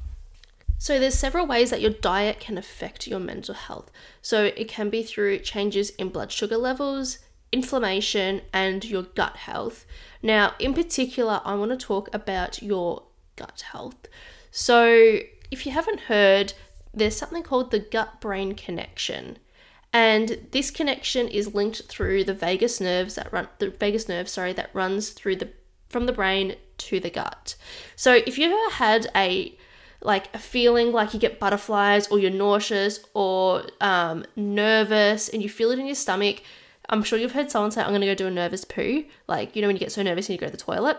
So 0.78 0.98
there's 0.98 1.14
several 1.14 1.46
ways 1.46 1.70
that 1.70 1.80
your 1.80 1.92
diet 1.92 2.40
can 2.40 2.58
affect 2.58 3.06
your 3.06 3.20
mental 3.20 3.54
health. 3.54 3.88
So 4.20 4.46
it 4.46 4.66
can 4.66 4.90
be 4.90 5.04
through 5.04 5.38
changes 5.38 5.90
in 5.90 6.08
blood 6.08 6.32
sugar 6.32 6.56
levels, 6.56 7.20
inflammation, 7.52 8.40
and 8.52 8.84
your 8.84 9.04
gut 9.04 9.36
health. 9.36 9.86
Now, 10.22 10.54
in 10.58 10.74
particular, 10.74 11.40
I 11.44 11.54
want 11.54 11.70
to 11.70 11.76
talk 11.76 12.12
about 12.12 12.64
your 12.64 13.04
gut 13.36 13.62
health. 13.70 14.08
So 14.50 15.20
if 15.52 15.66
you 15.66 15.70
haven't 15.70 16.00
heard, 16.00 16.54
there's 16.94 17.16
something 17.16 17.42
called 17.42 17.70
the 17.70 17.78
gut 17.78 18.20
brain 18.20 18.54
connection. 18.54 19.38
And 19.92 20.46
this 20.52 20.70
connection 20.70 21.28
is 21.28 21.54
linked 21.54 21.82
through 21.88 22.24
the 22.24 22.34
vagus 22.34 22.80
nerves 22.80 23.14
that 23.16 23.32
run 23.32 23.48
the 23.58 23.70
vagus 23.70 24.08
nerve, 24.08 24.28
sorry, 24.28 24.52
that 24.54 24.70
runs 24.72 25.10
through 25.10 25.36
the 25.36 25.50
from 25.88 26.06
the 26.06 26.12
brain 26.12 26.56
to 26.78 26.98
the 26.98 27.10
gut. 27.10 27.54
So 27.96 28.14
if 28.14 28.38
you've 28.38 28.52
ever 28.52 28.74
had 28.74 29.08
a 29.14 29.56
like 30.04 30.34
a 30.34 30.38
feeling 30.38 30.92
like 30.92 31.14
you 31.14 31.20
get 31.20 31.38
butterflies 31.38 32.08
or 32.08 32.18
you're 32.18 32.30
nauseous 32.30 33.00
or 33.14 33.64
um, 33.80 34.24
nervous 34.36 35.28
and 35.28 35.42
you 35.42 35.48
feel 35.48 35.70
it 35.70 35.78
in 35.78 35.86
your 35.86 35.94
stomach. 35.94 36.42
I'm 36.88 37.02
sure 37.02 37.18
you've 37.18 37.32
heard 37.32 37.50
someone 37.50 37.70
say, 37.70 37.80
I'm 37.80 37.90
going 37.90 38.00
to 38.00 38.06
go 38.08 38.14
do 38.14 38.26
a 38.26 38.30
nervous 38.30 38.64
poo. 38.64 39.04
Like, 39.28 39.54
you 39.54 39.62
know, 39.62 39.68
when 39.68 39.76
you 39.76 39.80
get 39.80 39.92
so 39.92 40.02
nervous 40.02 40.28
and 40.28 40.34
you 40.34 40.40
go 40.40 40.46
to 40.46 40.52
the 40.52 40.58
toilet. 40.58 40.98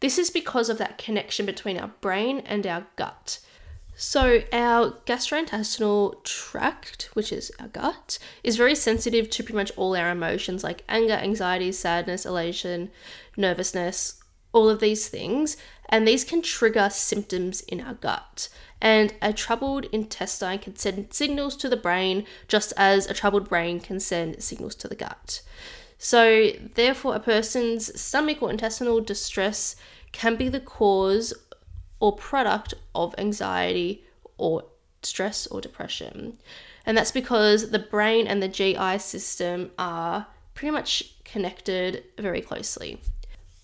This 0.00 0.18
is 0.18 0.30
because 0.30 0.68
of 0.68 0.78
that 0.78 0.98
connection 0.98 1.46
between 1.46 1.78
our 1.78 1.88
brain 2.00 2.40
and 2.40 2.66
our 2.66 2.86
gut. 2.96 3.38
So, 4.04 4.42
our 4.52 4.94
gastrointestinal 5.06 6.24
tract, 6.24 7.08
which 7.12 7.30
is 7.32 7.52
our 7.60 7.68
gut, 7.68 8.18
is 8.42 8.56
very 8.56 8.74
sensitive 8.74 9.30
to 9.30 9.44
pretty 9.44 9.56
much 9.56 9.70
all 9.76 9.94
our 9.94 10.10
emotions 10.10 10.64
like 10.64 10.82
anger, 10.88 11.12
anxiety, 11.12 11.70
sadness, 11.70 12.26
elation, 12.26 12.90
nervousness, 13.36 14.20
all 14.52 14.68
of 14.68 14.80
these 14.80 15.08
things 15.08 15.56
and 15.88 16.06
these 16.06 16.24
can 16.24 16.42
trigger 16.42 16.90
symptoms 16.90 17.60
in 17.60 17.80
our 17.80 17.94
gut. 17.94 18.48
And 18.80 19.14
a 19.22 19.32
troubled 19.32 19.84
intestine 19.92 20.58
can 20.58 20.74
send 20.74 21.14
signals 21.14 21.54
to 21.58 21.68
the 21.68 21.76
brain, 21.76 22.26
just 22.48 22.72
as 22.76 23.06
a 23.06 23.14
troubled 23.14 23.48
brain 23.48 23.78
can 23.78 24.00
send 24.00 24.42
signals 24.42 24.74
to 24.76 24.88
the 24.88 24.96
gut. 24.96 25.42
So, 25.96 26.50
therefore, 26.74 27.14
a 27.14 27.20
person's 27.20 28.00
stomach 28.00 28.42
or 28.42 28.50
intestinal 28.50 29.00
distress 29.00 29.76
can 30.10 30.34
be 30.34 30.48
the 30.48 30.58
cause 30.58 31.32
or 32.02 32.12
product 32.12 32.74
of 32.96 33.14
anxiety 33.16 34.04
or 34.36 34.64
stress 35.02 35.46
or 35.46 35.60
depression. 35.60 36.36
And 36.84 36.98
that's 36.98 37.12
because 37.12 37.70
the 37.70 37.78
brain 37.78 38.26
and 38.26 38.42
the 38.42 38.48
GI 38.48 38.98
system 38.98 39.70
are 39.78 40.26
pretty 40.54 40.72
much 40.72 41.14
connected 41.24 42.02
very 42.18 42.40
closely. 42.40 43.00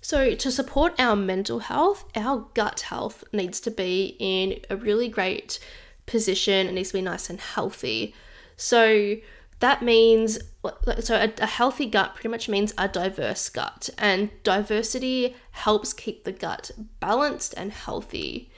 So, 0.01 0.37
to 0.37 0.53
support 0.53 0.95
our 1.01 1.17
mental 1.17 1.59
health, 1.59 2.05
our 2.15 2.47
gut 2.55 2.83
health 2.83 3.25
needs 3.33 3.59
to 3.61 3.73
be 3.73 4.17
in 4.21 4.61
a 4.71 4.77
really 4.77 5.09
great 5.09 5.59
position. 6.07 6.69
It 6.69 6.75
needs 6.75 6.91
to 6.91 6.99
be 6.99 7.03
nice 7.03 7.29
and 7.29 7.41
healthy. 7.41 8.15
So, 8.57 9.17
that 9.59 9.83
means 9.83 10.39
so 11.01 11.17
a, 11.17 11.33
a, 11.43 11.47
healthy 11.47 11.87
gut 11.87 12.15
pretty 12.15 12.29
much 12.29 12.49
means 12.49 12.75
a 12.79 12.89
diverse 12.89 13.49
gut 13.49 13.91
and 13.99 14.31
diversity 14.43 15.37
helps 15.53 15.93
keep 15.93 16.25
the 16.25 16.33
gut 16.33 16.71
balanced 17.01 17.55
and 17.57 17.73
healthy 17.73 18.51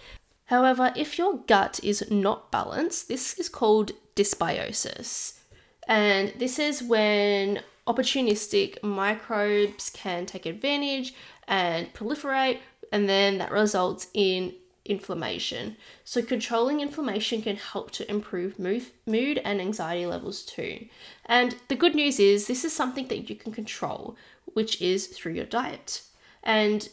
however 0.46 0.92
if 0.96 1.18
your 1.18 1.38
gut 1.46 1.80
is 1.82 2.10
not 2.10 2.50
balanced 2.50 3.08
this 3.08 3.38
is 3.38 3.48
called 3.48 3.92
dysbiosis 4.16 5.38
and 5.86 6.32
this 6.38 6.58
is 6.58 6.82
when 6.82 7.60
opportunistic 7.86 8.82
microbes 8.82 9.90
can 9.90 10.24
take 10.24 10.46
advantage 10.46 11.14
and 11.48 11.92
proliferate, 11.92 12.58
and 12.92 13.08
then 13.08 13.38
that 13.38 13.50
results 13.50 14.06
in 14.14 14.54
inflammation. 14.84 15.76
So, 16.04 16.22
controlling 16.22 16.80
inflammation 16.80 17.42
can 17.42 17.56
help 17.56 17.90
to 17.92 18.08
improve 18.08 18.58
mood 18.58 19.38
and 19.44 19.60
anxiety 19.60 20.06
levels 20.06 20.42
too. 20.42 20.86
And 21.30 21.54
the 21.68 21.76
good 21.76 21.94
news 21.94 22.18
is, 22.18 22.48
this 22.48 22.64
is 22.64 22.74
something 22.74 23.06
that 23.06 23.30
you 23.30 23.36
can 23.36 23.52
control, 23.52 24.16
which 24.46 24.82
is 24.82 25.06
through 25.06 25.34
your 25.34 25.46
diet. 25.46 26.02
And 26.42 26.88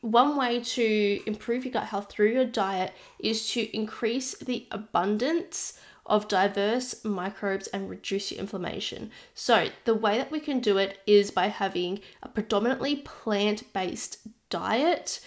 one 0.00 0.34
way 0.34 0.60
to 0.60 1.20
improve 1.26 1.66
your 1.66 1.72
gut 1.72 1.84
health 1.84 2.10
through 2.10 2.32
your 2.32 2.46
diet 2.46 2.94
is 3.18 3.50
to 3.50 3.76
increase 3.76 4.34
the 4.38 4.66
abundance 4.70 5.78
of 6.06 6.26
diverse 6.26 7.04
microbes 7.04 7.66
and 7.66 7.90
reduce 7.90 8.32
your 8.32 8.40
inflammation. 8.40 9.10
So, 9.34 9.68
the 9.84 9.94
way 9.94 10.16
that 10.16 10.30
we 10.30 10.40
can 10.40 10.60
do 10.60 10.78
it 10.78 11.00
is 11.06 11.30
by 11.30 11.48
having 11.48 12.00
a 12.22 12.28
predominantly 12.30 12.96
plant 12.96 13.70
based 13.74 14.20
diet 14.48 15.20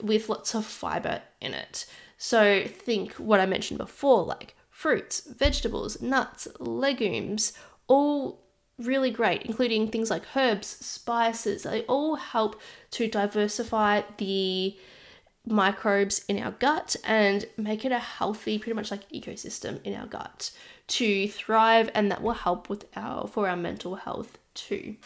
with 0.00 0.28
lots 0.28 0.54
of 0.54 0.66
fiber 0.66 1.22
in 1.40 1.52
it. 1.54 1.86
So, 2.16 2.62
think 2.64 3.14
what 3.14 3.40
I 3.40 3.46
mentioned 3.46 3.78
before 3.78 4.22
like 4.22 4.54
fruits, 4.68 5.20
vegetables, 5.20 6.02
nuts, 6.02 6.48
legumes, 6.58 7.52
all 7.88 8.42
really 8.78 9.10
great, 9.10 9.42
including 9.42 9.88
things 9.88 10.10
like 10.10 10.36
herbs, 10.36 10.66
spices. 10.66 11.62
They 11.62 11.82
all 11.82 12.16
help 12.16 12.60
to 12.92 13.08
diversify 13.08 14.02
the 14.18 14.76
microbes 15.46 16.24
in 16.28 16.38
our 16.38 16.52
gut 16.52 16.94
and 17.04 17.46
make 17.56 17.84
it 17.84 17.92
a 17.92 17.98
healthy 17.98 18.58
pretty 18.58 18.74
much 18.74 18.92
like 18.92 19.08
ecosystem 19.10 19.80
in 19.82 19.92
our 19.94 20.06
gut 20.06 20.52
to 20.86 21.26
thrive 21.26 21.90
and 21.94 22.12
that 22.12 22.22
will 22.22 22.32
help 22.32 22.68
with 22.68 22.84
our 22.94 23.26
for 23.26 23.48
our 23.48 23.56
mental 23.56 23.96
health 23.96 24.38
too. 24.54 24.96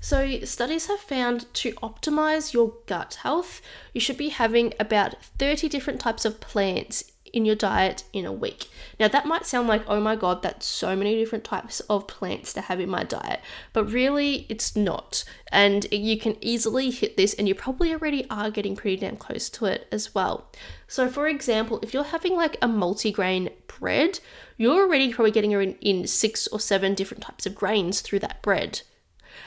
So, 0.00 0.40
studies 0.44 0.86
have 0.86 1.00
found 1.00 1.52
to 1.54 1.72
optimize 1.74 2.52
your 2.52 2.74
gut 2.86 3.18
health, 3.22 3.60
you 3.92 4.00
should 4.00 4.16
be 4.16 4.28
having 4.28 4.72
about 4.78 5.22
30 5.38 5.68
different 5.68 6.00
types 6.00 6.24
of 6.24 6.38
plants 6.38 7.12
in 7.36 7.44
your 7.44 7.54
diet 7.54 8.02
in 8.14 8.24
a 8.24 8.32
week. 8.32 8.70
Now, 8.98 9.08
that 9.08 9.26
might 9.26 9.44
sound 9.44 9.68
like, 9.68 9.82
oh 9.86 10.00
my 10.00 10.16
god, 10.16 10.42
that's 10.42 10.64
so 10.64 10.96
many 10.96 11.16
different 11.16 11.44
types 11.44 11.80
of 11.80 12.08
plants 12.08 12.54
to 12.54 12.62
have 12.62 12.80
in 12.80 12.88
my 12.88 13.04
diet, 13.04 13.40
but 13.74 13.84
really 13.84 14.46
it's 14.48 14.74
not. 14.74 15.22
And 15.52 15.86
you 15.92 16.18
can 16.18 16.36
easily 16.40 16.90
hit 16.90 17.18
this, 17.18 17.34
and 17.34 17.46
you 17.46 17.54
probably 17.54 17.92
already 17.92 18.26
are 18.30 18.50
getting 18.50 18.74
pretty 18.74 18.96
damn 18.96 19.18
close 19.18 19.50
to 19.50 19.66
it 19.66 19.86
as 19.92 20.14
well. 20.14 20.50
So, 20.88 21.08
for 21.08 21.28
example, 21.28 21.78
if 21.82 21.92
you're 21.92 22.04
having 22.04 22.34
like 22.34 22.56
a 22.62 22.68
multigrain 22.68 23.52
bread, 23.66 24.18
you're 24.56 24.82
already 24.82 25.12
probably 25.12 25.30
getting 25.30 25.52
in, 25.52 26.06
six 26.06 26.46
or 26.46 26.58
seven 26.58 26.94
different 26.94 27.22
types 27.22 27.44
of 27.44 27.54
grains 27.54 28.00
through 28.00 28.20
that 28.20 28.40
bread. 28.40 28.80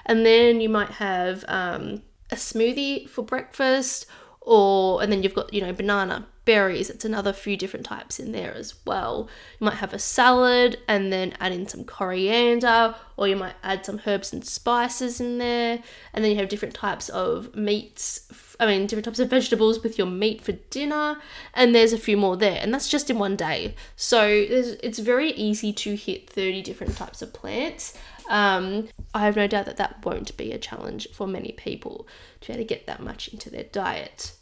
And 0.06 0.24
then 0.24 0.62
you 0.62 0.70
might 0.70 0.92
have 0.92 1.44
um, 1.48 2.04
a 2.30 2.36
smoothie 2.36 3.10
for 3.10 3.24
breakfast, 3.24 4.06
or 4.50 5.04
and 5.04 5.12
then 5.12 5.22
you've 5.22 5.36
got 5.36 5.54
you 5.54 5.62
know 5.62 5.72
banana 5.72 6.26
berries. 6.44 6.90
It's 6.90 7.06
another 7.06 7.32
few 7.32 7.56
different 7.56 7.86
types 7.86 8.20
in 8.20 8.32
there 8.32 8.52
as 8.56 8.74
well. 8.84 9.30
You 9.60 9.66
might 9.66 9.76
have 9.76 9.94
a 9.94 10.00
salad 10.00 10.80
and 10.88 11.14
then 11.14 11.36
add 11.40 11.52
in 11.52 11.68
some 11.68 11.84
coriander, 11.84 12.96
or 13.16 13.28
you 13.28 13.36
might 13.36 13.54
add 13.62 13.86
some 13.86 14.02
herbs 14.08 14.34
and 14.34 14.44
spices 14.44 15.22
in 15.22 15.38
there. 15.38 15.84
And 16.12 16.26
then 16.26 16.32
you 16.32 16.38
have 16.38 16.50
different 16.50 16.74
types 16.74 17.10
of 17.10 17.56
meats, 17.56 18.56
I 18.60 18.66
mean, 18.66 18.88
different 18.88 19.06
types 19.06 19.20
of 19.20 19.30
vegetables 19.30 19.84
with 19.84 20.00
your 20.00 20.08
meat 20.08 20.42
for 20.42 20.54
dinner. 20.54 21.22
And 21.54 21.76
there's 21.76 21.94
a 21.94 22.00
few 22.00 22.18
more 22.18 22.36
there. 22.36 22.58
And 22.60 22.74
that's 22.74 22.90
just 22.90 23.12
in 23.12 23.20
one 23.20 23.36
day. 23.36 23.76
So 23.96 24.26
it's 24.26 24.98
very 24.98 25.34
easy 25.34 25.72
to 25.74 25.96
hit 25.96 26.28
30 26.28 26.64
different 26.64 26.98
types 26.98 27.22
of 27.22 27.32
plants. 27.32 27.94
Um, 28.28 28.88
I 29.14 29.26
have 29.26 29.36
no 29.36 29.46
doubt 29.46 29.68
that 29.68 29.78
that 29.78 30.04
won't 30.04 30.36
be 30.36 30.52
a 30.52 30.58
challenge 30.58 31.08
for 31.14 31.28
many 31.28 31.52
people 31.52 32.08
to 32.42 32.48
be 32.48 32.54
able 32.54 32.64
to 32.64 32.68
get 32.68 32.88
that 32.88 33.04
much 33.04 33.28
into 33.28 33.52
their 33.52 33.66
diet. 33.66 34.34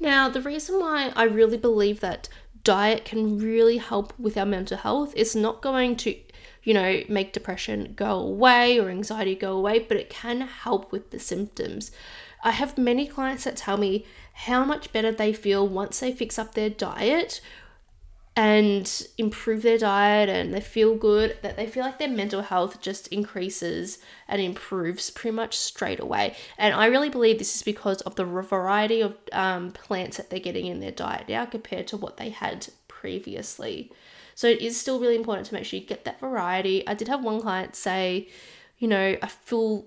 Now, 0.00 0.28
the 0.28 0.40
reason 0.40 0.78
why 0.78 1.12
I 1.16 1.24
really 1.24 1.56
believe 1.56 2.00
that 2.00 2.28
diet 2.64 3.04
can 3.04 3.38
really 3.38 3.78
help 3.78 4.12
with 4.18 4.36
our 4.36 4.44
mental 4.44 4.76
health 4.76 5.14
is 5.14 5.36
not 5.36 5.62
going 5.62 5.96
to, 5.96 6.16
you 6.64 6.74
know, 6.74 7.02
make 7.08 7.32
depression 7.32 7.94
go 7.96 8.18
away 8.18 8.78
or 8.78 8.90
anxiety 8.90 9.34
go 9.34 9.56
away, 9.56 9.78
but 9.78 9.96
it 9.96 10.10
can 10.10 10.40
help 10.42 10.92
with 10.92 11.10
the 11.10 11.18
symptoms. 11.18 11.92
I 12.42 12.50
have 12.50 12.76
many 12.76 13.06
clients 13.06 13.44
that 13.44 13.56
tell 13.56 13.76
me 13.76 14.04
how 14.32 14.64
much 14.64 14.92
better 14.92 15.12
they 15.12 15.32
feel 15.32 15.66
once 15.66 16.00
they 16.00 16.12
fix 16.12 16.38
up 16.38 16.54
their 16.54 16.70
diet 16.70 17.40
and 18.36 19.06
improve 19.16 19.62
their 19.62 19.78
diet 19.78 20.28
and 20.28 20.52
they 20.52 20.60
feel 20.60 20.94
good, 20.94 21.38
that 21.40 21.56
they 21.56 21.66
feel 21.66 21.82
like 21.82 21.98
their 21.98 22.06
mental 22.08 22.42
health 22.42 22.82
just 22.82 23.08
increases 23.08 23.98
and 24.28 24.42
improves 24.42 25.08
pretty 25.08 25.34
much 25.34 25.56
straight 25.56 25.98
away. 25.98 26.36
And 26.58 26.74
I 26.74 26.86
really 26.86 27.08
believe 27.08 27.38
this 27.38 27.56
is 27.56 27.62
because 27.62 28.02
of 28.02 28.16
the 28.16 28.24
variety 28.24 29.00
of 29.00 29.16
um, 29.32 29.72
plants 29.72 30.18
that 30.18 30.28
they're 30.28 30.38
getting 30.38 30.66
in 30.66 30.80
their 30.80 30.90
diet 30.90 31.30
now 31.30 31.46
compared 31.46 31.86
to 31.88 31.96
what 31.96 32.18
they 32.18 32.28
had 32.28 32.68
previously. 32.88 33.90
So 34.34 34.48
it 34.48 34.60
is 34.60 34.78
still 34.78 35.00
really 35.00 35.16
important 35.16 35.46
to 35.46 35.54
make 35.54 35.64
sure 35.64 35.80
you 35.80 35.86
get 35.86 36.04
that 36.04 36.20
variety. 36.20 36.86
I 36.86 36.92
did 36.92 37.08
have 37.08 37.24
one 37.24 37.40
client 37.40 37.74
say, 37.74 38.28
you 38.76 38.86
know, 38.86 39.16
I 39.22 39.26
feel 39.28 39.86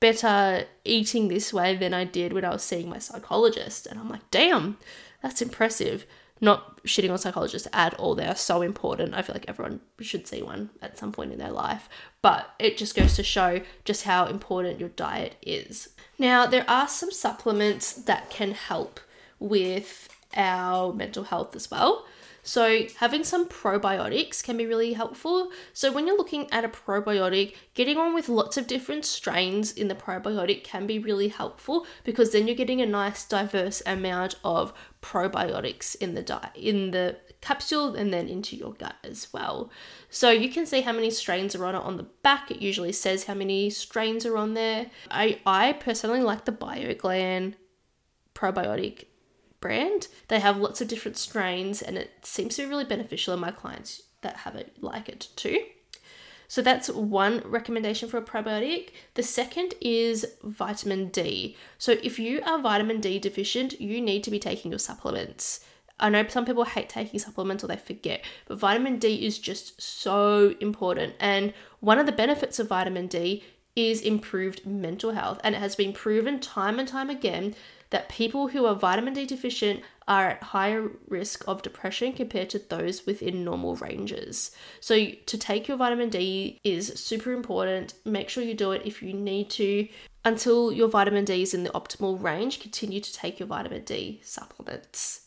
better 0.00 0.64
eating 0.86 1.28
this 1.28 1.52
way 1.52 1.76
than 1.76 1.92
I 1.92 2.04
did 2.04 2.32
when 2.32 2.46
I 2.46 2.50
was 2.50 2.62
seeing 2.62 2.88
my 2.88 2.98
psychologist. 2.98 3.86
And 3.86 4.00
I'm 4.00 4.08
like, 4.08 4.30
damn, 4.30 4.78
that's 5.22 5.42
impressive 5.42 6.06
Not 6.40 6.82
shitting 6.84 7.10
on 7.10 7.18
psychologists 7.18 7.68
at 7.72 7.94
all. 7.94 8.14
They 8.14 8.26
are 8.26 8.34
so 8.34 8.62
important. 8.62 9.14
I 9.14 9.22
feel 9.22 9.34
like 9.34 9.48
everyone 9.48 9.80
should 10.00 10.26
see 10.26 10.42
one 10.42 10.70
at 10.80 10.98
some 10.98 11.12
point 11.12 11.32
in 11.32 11.38
their 11.38 11.50
life. 11.50 11.88
But 12.22 12.50
it 12.58 12.78
just 12.78 12.94
goes 12.94 13.14
to 13.16 13.22
show 13.22 13.60
just 13.84 14.04
how 14.04 14.26
important 14.26 14.80
your 14.80 14.88
diet 14.90 15.36
is. 15.42 15.90
Now, 16.18 16.46
there 16.46 16.68
are 16.68 16.88
some 16.88 17.10
supplements 17.10 17.92
that 17.92 18.30
can 18.30 18.52
help 18.52 19.00
with 19.38 20.08
our 20.34 20.92
mental 20.92 21.24
health 21.24 21.54
as 21.56 21.70
well. 21.70 22.06
So, 22.42 22.86
having 22.96 23.24
some 23.24 23.48
probiotics 23.48 24.42
can 24.42 24.56
be 24.56 24.66
really 24.66 24.94
helpful. 24.94 25.50
So, 25.72 25.92
when 25.92 26.06
you're 26.06 26.16
looking 26.16 26.50
at 26.50 26.64
a 26.64 26.68
probiotic, 26.68 27.54
getting 27.74 27.98
on 27.98 28.14
with 28.14 28.28
lots 28.28 28.56
of 28.56 28.66
different 28.66 29.04
strains 29.04 29.72
in 29.72 29.88
the 29.88 29.94
probiotic 29.94 30.64
can 30.64 30.86
be 30.86 30.98
really 30.98 31.28
helpful 31.28 31.86
because 32.04 32.32
then 32.32 32.46
you're 32.46 32.56
getting 32.56 32.80
a 32.80 32.86
nice 32.86 33.24
diverse 33.24 33.82
amount 33.86 34.36
of 34.44 34.72
probiotics 35.02 35.96
in 35.96 36.14
the 36.14 36.22
diet 36.22 36.54
in 36.56 36.90
the 36.90 37.16
capsule 37.40 37.94
and 37.94 38.12
then 38.12 38.28
into 38.28 38.56
your 38.56 38.72
gut 38.74 38.96
as 39.02 39.32
well. 39.32 39.70
So 40.10 40.30
you 40.30 40.50
can 40.50 40.66
see 40.66 40.82
how 40.82 40.92
many 40.92 41.10
strains 41.10 41.54
are 41.54 41.64
on 41.64 41.74
it 41.74 41.78
on 41.78 41.96
the 41.96 42.06
back. 42.22 42.50
It 42.50 42.60
usually 42.60 42.92
says 42.92 43.24
how 43.24 43.34
many 43.34 43.70
strains 43.70 44.26
are 44.26 44.36
on 44.36 44.54
there. 44.54 44.86
I 45.10 45.40
I 45.46 45.72
personally 45.74 46.20
like 46.20 46.44
the 46.44 46.52
BioGlan 46.52 47.54
probiotic 48.34 49.06
brand. 49.60 50.08
They 50.28 50.40
have 50.40 50.56
lots 50.56 50.80
of 50.80 50.88
different 50.88 51.16
strains 51.16 51.82
and 51.82 51.96
it 51.96 52.26
seems 52.26 52.56
to 52.56 52.62
be 52.62 52.68
really 52.68 52.84
beneficial 52.84 53.34
and 53.34 53.40
my 53.40 53.50
clients 53.50 54.02
that 54.22 54.38
have 54.38 54.56
it 54.56 54.76
like 54.80 55.08
it 55.08 55.28
too. 55.36 55.58
So 56.48 56.62
that's 56.62 56.88
one 56.90 57.42
recommendation 57.44 58.08
for 58.08 58.18
a 58.18 58.22
probiotic. 58.22 58.90
The 59.14 59.22
second 59.22 59.74
is 59.80 60.26
vitamin 60.42 61.08
D. 61.08 61.56
So 61.78 61.92
if 62.02 62.18
you 62.18 62.42
are 62.44 62.60
vitamin 62.60 63.00
D 63.00 63.20
deficient, 63.20 63.80
you 63.80 64.00
need 64.00 64.24
to 64.24 64.32
be 64.32 64.40
taking 64.40 64.72
your 64.72 64.80
supplements. 64.80 65.60
I 66.00 66.08
know 66.08 66.26
some 66.26 66.46
people 66.46 66.64
hate 66.64 66.88
taking 66.88 67.20
supplements 67.20 67.62
or 67.62 67.68
they 67.68 67.76
forget, 67.76 68.24
but 68.48 68.58
vitamin 68.58 68.98
D 68.98 69.24
is 69.24 69.38
just 69.38 69.80
so 69.80 70.56
important. 70.60 71.14
And 71.20 71.52
one 71.78 72.00
of 72.00 72.06
the 72.06 72.12
benefits 72.12 72.58
of 72.58 72.66
vitamin 72.68 73.06
D 73.06 73.44
is 73.76 74.00
improved 74.00 74.66
mental 74.66 75.12
health. 75.12 75.40
And 75.44 75.54
it 75.54 75.58
has 75.58 75.76
been 75.76 75.92
proven 75.92 76.40
time 76.40 76.80
and 76.80 76.88
time 76.88 77.10
again 77.10 77.54
that 77.90 78.08
people 78.08 78.48
who 78.48 78.64
are 78.66 78.74
vitamin 78.74 79.14
D 79.14 79.26
deficient 79.26 79.82
are 80.08 80.30
at 80.30 80.42
higher 80.42 80.90
risk 81.08 81.46
of 81.46 81.62
depression 81.62 82.12
compared 82.12 82.50
to 82.50 82.58
those 82.58 83.06
within 83.06 83.44
normal 83.44 83.76
ranges. 83.76 84.50
So, 84.80 85.10
to 85.26 85.38
take 85.38 85.68
your 85.68 85.76
vitamin 85.76 86.08
D 86.08 86.58
is 86.64 86.88
super 87.00 87.32
important. 87.32 87.94
Make 88.04 88.28
sure 88.28 88.42
you 88.42 88.54
do 88.54 88.72
it 88.72 88.82
if 88.84 89.02
you 89.02 89.12
need 89.12 89.50
to. 89.50 89.88
Until 90.24 90.72
your 90.72 90.88
vitamin 90.88 91.24
D 91.24 91.42
is 91.42 91.54
in 91.54 91.64
the 91.64 91.70
optimal 91.70 92.22
range, 92.22 92.60
continue 92.60 93.00
to 93.00 93.12
take 93.12 93.38
your 93.38 93.46
vitamin 93.46 93.84
D 93.84 94.20
supplements. 94.22 95.26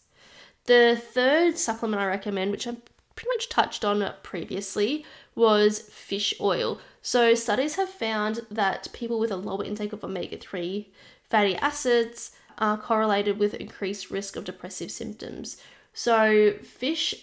The 0.66 1.02
third 1.02 1.58
supplement 1.58 2.02
I 2.02 2.06
recommend, 2.06 2.52
which 2.52 2.68
I 2.68 2.76
pretty 3.16 3.30
much 3.36 3.50
touched 3.50 3.84
on 3.84 4.08
previously, 4.24 5.06
was 5.36 5.80
fish 5.80 6.34
oil. 6.40 6.80
So, 7.02 7.36
studies 7.36 7.76
have 7.76 7.90
found 7.90 8.42
that 8.50 8.88
people 8.94 9.20
with 9.20 9.32
a 9.32 9.36
lower 9.38 9.64
intake 9.64 9.94
of 9.94 10.04
omega 10.04 10.38
3 10.38 10.90
fatty 11.30 11.56
acids 11.56 12.32
are 12.64 12.78
correlated 12.78 13.38
with 13.38 13.54
increased 13.56 14.10
risk 14.10 14.38
of 14.38 14.46
depressive 14.46 14.90
symptoms. 14.90 15.58
So, 15.92 16.54
fish 16.64 17.14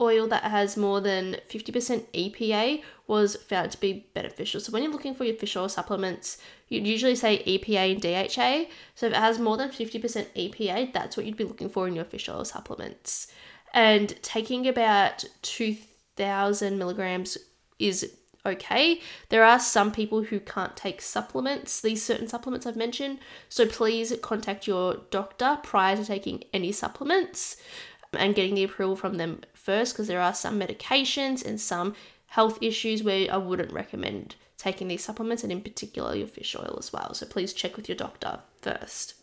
oil 0.00 0.28
that 0.28 0.44
has 0.44 0.76
more 0.76 1.00
than 1.00 1.38
50% 1.50 2.06
EPA 2.12 2.82
was 3.08 3.34
found 3.34 3.72
to 3.72 3.80
be 3.80 4.06
beneficial. 4.14 4.60
So, 4.60 4.70
when 4.70 4.84
you're 4.84 4.92
looking 4.92 5.16
for 5.16 5.24
your 5.24 5.34
fish 5.34 5.56
oil 5.56 5.68
supplements, 5.68 6.38
you'd 6.68 6.86
usually 6.86 7.16
say 7.16 7.42
EPA 7.44 7.92
and 7.92 8.00
DHA. 8.00 8.70
So, 8.94 9.06
if 9.06 9.14
it 9.14 9.16
has 9.16 9.40
more 9.40 9.56
than 9.56 9.70
50% 9.70 10.26
EPA, 10.36 10.92
that's 10.92 11.16
what 11.16 11.26
you'd 11.26 11.36
be 11.36 11.42
looking 11.42 11.70
for 11.70 11.88
in 11.88 11.96
your 11.96 12.04
fish 12.04 12.28
oil 12.28 12.44
supplements. 12.44 13.32
And 13.72 14.14
taking 14.22 14.68
about 14.68 15.24
2,000 15.42 16.78
milligrams 16.78 17.36
is 17.80 18.16
okay. 18.46 19.00
There 19.28 19.44
are 19.44 19.58
some 19.58 19.92
people 19.92 20.24
who 20.24 20.40
can't 20.40 20.76
take 20.76 21.00
supplements, 21.00 21.80
these 21.80 22.02
certain 22.02 22.28
supplements 22.28 22.66
I've 22.66 22.76
mentioned, 22.76 23.18
so 23.48 23.66
please 23.66 24.12
contact 24.22 24.66
your 24.66 24.98
doctor 25.10 25.58
prior 25.62 25.96
to 25.96 26.04
taking 26.04 26.44
any 26.52 26.72
supplements 26.72 27.56
and 28.12 28.34
getting 28.34 28.54
the 28.54 28.64
approval 28.64 28.96
from 28.96 29.16
them 29.16 29.40
first 29.54 29.94
because 29.94 30.08
there 30.08 30.20
are 30.20 30.34
some 30.34 30.58
medications 30.58 31.44
and 31.44 31.60
some 31.60 31.94
health 32.26 32.58
issues 32.60 33.02
where 33.02 33.32
I 33.32 33.36
wouldn't 33.36 33.72
recommend 33.72 34.36
taking 34.56 34.88
these 34.88 35.04
supplements 35.04 35.42
and 35.42 35.52
in 35.52 35.60
particular 35.60 36.14
your 36.14 36.26
fish 36.26 36.54
oil 36.56 36.76
as 36.78 36.92
well. 36.92 37.14
So 37.14 37.26
please 37.26 37.52
check 37.52 37.76
with 37.76 37.88
your 37.88 37.96
doctor 37.96 38.40
first. 38.62 39.14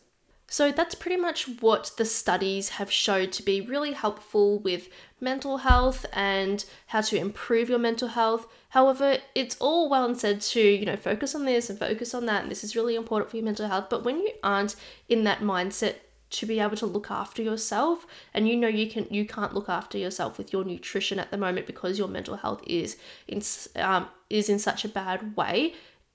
So 0.51 0.69
that's 0.69 0.95
pretty 0.95 1.15
much 1.15 1.47
what 1.61 1.93
the 1.95 2.03
studies 2.03 2.69
have 2.69 2.91
showed 2.91 3.31
to 3.31 3.41
be 3.41 3.61
really 3.61 3.93
helpful 3.93 4.59
with 4.59 4.89
mental 5.21 5.59
health 5.59 6.05
and 6.11 6.65
how 6.87 6.99
to 6.99 7.15
improve 7.15 7.69
your 7.69 7.79
mental 7.79 8.09
health. 8.09 8.47
However, 8.67 9.19
it's 9.33 9.55
all 9.61 9.87
well 9.87 10.03
and 10.03 10.17
said 10.17 10.41
to, 10.41 10.59
you 10.59 10.85
know, 10.85 10.97
focus 10.97 11.35
on 11.35 11.45
this 11.45 11.69
and 11.69 11.79
focus 11.79 12.13
on 12.13 12.25
that, 12.25 12.41
and 12.41 12.51
this 12.51 12.65
is 12.65 12.75
really 12.75 12.97
important 12.97 13.31
for 13.31 13.37
your 13.37 13.45
mental 13.45 13.69
health. 13.69 13.85
But 13.89 14.03
when 14.03 14.19
you 14.19 14.33
aren't 14.43 14.75
in 15.07 15.23
that 15.23 15.39
mindset 15.39 15.95
to 16.31 16.45
be 16.45 16.59
able 16.59 16.75
to 16.77 16.85
look 16.85 17.09
after 17.09 17.41
yourself 17.41 18.05
and 18.33 18.47
you 18.47 18.55
know 18.57 18.67
you 18.67 18.89
can 18.89 19.05
you 19.09 19.25
can't 19.25 19.53
look 19.53 19.67
after 19.67 19.97
yourself 19.97 20.37
with 20.37 20.53
your 20.53 20.63
nutrition 20.63 21.19
at 21.19 21.29
the 21.29 21.37
moment 21.37 21.67
because 21.67 21.97
your 21.97 22.07
mental 22.07 22.37
health 22.37 22.61
is 22.65 22.95
in 23.27 23.41
um, 23.75 24.07
is 24.29 24.47
in 24.47 24.57
such 24.57 24.85
a 24.85 24.87
bad 24.87 25.35
way 25.35 25.73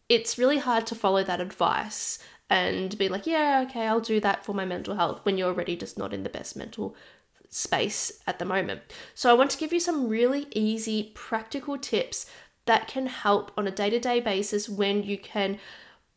it's 0.09 0.39
really 0.39 0.57
hard 0.57 0.87
to 0.87 0.95
follow 0.95 1.23
that 1.23 1.39
advice 1.39 2.19
and 2.49 2.97
be 2.97 3.09
like, 3.09 3.27
yeah, 3.27 3.65
okay, 3.69 3.87
I'll 3.87 4.01
do 4.01 4.21
that 4.21 4.45
for 4.45 4.55
my 4.55 4.65
mental 4.65 4.95
health 4.95 5.21
when 5.25 5.37
you're 5.37 5.49
already 5.49 5.77
just 5.77 5.99
not 5.99 6.15
in 6.15 6.23
the 6.23 6.29
best 6.29 6.57
mental 6.57 6.95
space 7.49 8.21
at 8.27 8.39
the 8.39 8.45
moment. 8.45 8.83
So, 9.15 9.31
I 9.31 9.35
want 9.35 9.51
to 9.51 9.59
give 9.59 9.73
you 9.73 9.81
some 9.81 10.09
really 10.09 10.47
easy, 10.53 11.13
practical 11.15 11.79
tips 11.79 12.27
that 12.67 12.89
can 12.89 13.07
help 13.07 13.53
on 13.57 13.67
a 13.67 13.71
day 13.71 13.91
to 13.91 13.99
day 13.99 14.21
basis 14.21 14.69
when 14.69 15.03
you 15.03 15.17
can 15.17 15.59